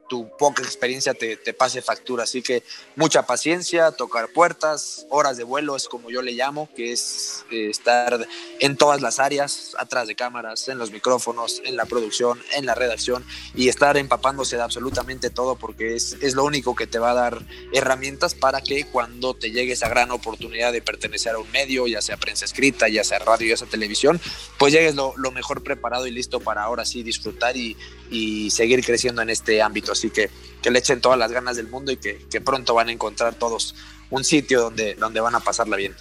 tu 0.07 0.29
poca 0.37 0.61
experiencia 0.61 1.13
te, 1.13 1.37
te, 1.37 1.53
pase 1.53 1.81
factura. 1.81 2.23
Así 2.23 2.41
que 2.41 2.63
mucha 2.95 3.23
paciencia, 3.23 3.91
tocar 3.91 4.29
puertas, 4.29 5.05
horas 5.09 5.37
de 5.37 5.43
vuelo 5.43 5.75
es 5.75 5.87
como 5.87 6.09
yo 6.09 6.21
le 6.21 6.33
llamo, 6.33 6.69
que 6.75 6.91
es 6.91 7.45
eh, 7.51 7.69
estar 7.69 8.27
en 8.59 8.77
todas 8.77 9.01
las 9.01 9.19
áreas, 9.19 9.75
atrás 9.77 10.07
de 10.07 10.15
cámaras, 10.15 10.67
en 10.67 10.77
los 10.77 10.91
micrófonos, 10.91 11.61
en 11.65 11.75
la 11.75 11.85
producción, 11.85 12.41
en 12.53 12.65
la 12.65 12.75
redacción 12.75 13.25
y 13.53 13.69
estar 13.69 13.97
empapándose 13.97 14.55
de 14.57 14.61
absolutamente 14.61 15.29
todo 15.29 15.55
porque 15.55 15.95
es, 15.95 16.17
es 16.21 16.35
lo 16.35 16.43
único 16.43 16.75
que 16.75 16.87
te 16.87 16.99
va 16.99 17.11
a 17.11 17.15
dar 17.15 17.45
herramientas 17.73 18.35
para 18.35 18.61
que 18.61 18.85
cuando 18.85 19.33
te 19.33 19.51
llegue 19.51 19.73
esa 19.73 19.89
gran 19.89 20.11
oportunidad 20.11 20.71
de 20.71 20.81
pertenecer 20.81 21.35
a 21.35 21.39
un 21.39 21.49
medio, 21.51 21.87
ya 21.87 22.01
sea 22.01 22.17
prensa 22.17 22.45
escrita, 22.45 22.87
ya 22.87 23.03
sea 23.03 23.19
radio, 23.19 23.49
ya 23.49 23.57
sea 23.57 23.67
televisión, 23.67 24.19
pues 24.57 24.73
llegues 24.73 24.95
lo, 24.95 25.13
lo 25.17 25.31
mejor 25.31 25.63
preparado 25.63 26.07
y 26.07 26.11
listo 26.11 26.39
para 26.39 26.63
ahora 26.63 26.85
sí 26.85 27.03
disfrutar 27.03 27.57
y, 27.57 27.75
y 28.11 28.51
seguir 28.51 28.83
creciendo 28.83 29.21
en 29.21 29.29
este 29.29 29.61
ámbito. 29.61 29.94
Así 29.97 30.09
que 30.09 30.29
que 30.65 30.71
le 30.71 30.79
echen 30.79 30.99
todas 30.99 31.19
las 31.19 31.31
ganas 31.31 31.57
del 31.57 31.67
mundo 31.67 31.91
y 31.91 31.97
que, 31.97 32.27
que 32.27 32.41
pronto 32.41 32.73
van 32.73 32.89
a 32.89 32.91
encontrar 32.91 33.35
todos 33.35 33.75
un 34.09 34.23
sitio 34.23 34.61
donde, 34.61 34.95
donde 34.95 35.19
van 35.19 35.35
a 35.35 35.39
pasarla 35.39 35.77
bien. 35.77 35.95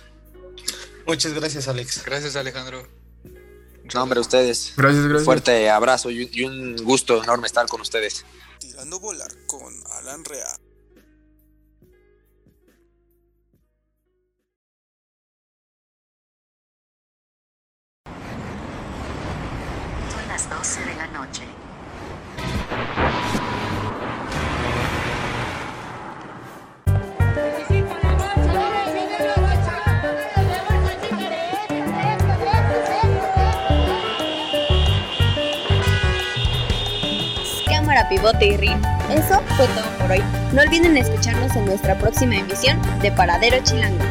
Muchas 1.06 1.34
gracias, 1.34 1.68
Alex. 1.68 2.02
Gracias, 2.02 2.34
Alejandro. 2.34 2.88
No, 3.92 4.02
hombre, 4.02 4.20
ustedes. 4.20 4.72
Gracias, 4.74 5.04
gracias. 5.04 5.24
Fuerte 5.26 5.68
abrazo 5.68 6.10
y, 6.10 6.30
y 6.32 6.44
un 6.44 6.76
gusto 6.76 7.22
enorme 7.22 7.46
estar 7.46 7.66
con 7.66 7.82
ustedes. 7.82 8.24
Tirando 8.58 8.98
bola 8.98 9.28
con 9.46 9.70
Alan 9.98 10.24
Real. 10.24 10.56
Son 20.10 20.28
las 20.28 20.48
12 20.48 20.80
de 20.86 20.94
la 20.94 21.06
noche. 21.08 21.63
Y. 38.18 38.76
Eso 39.10 39.40
fue 39.56 39.66
todo 39.68 39.98
por 39.98 40.10
hoy. 40.10 40.22
No 40.52 40.62
olviden 40.62 40.96
escucharnos 40.96 41.54
en 41.56 41.66
nuestra 41.66 41.96
próxima 41.98 42.36
emisión 42.36 42.80
de 43.02 43.12
Paradero 43.12 43.58
Chilango. 43.62 44.04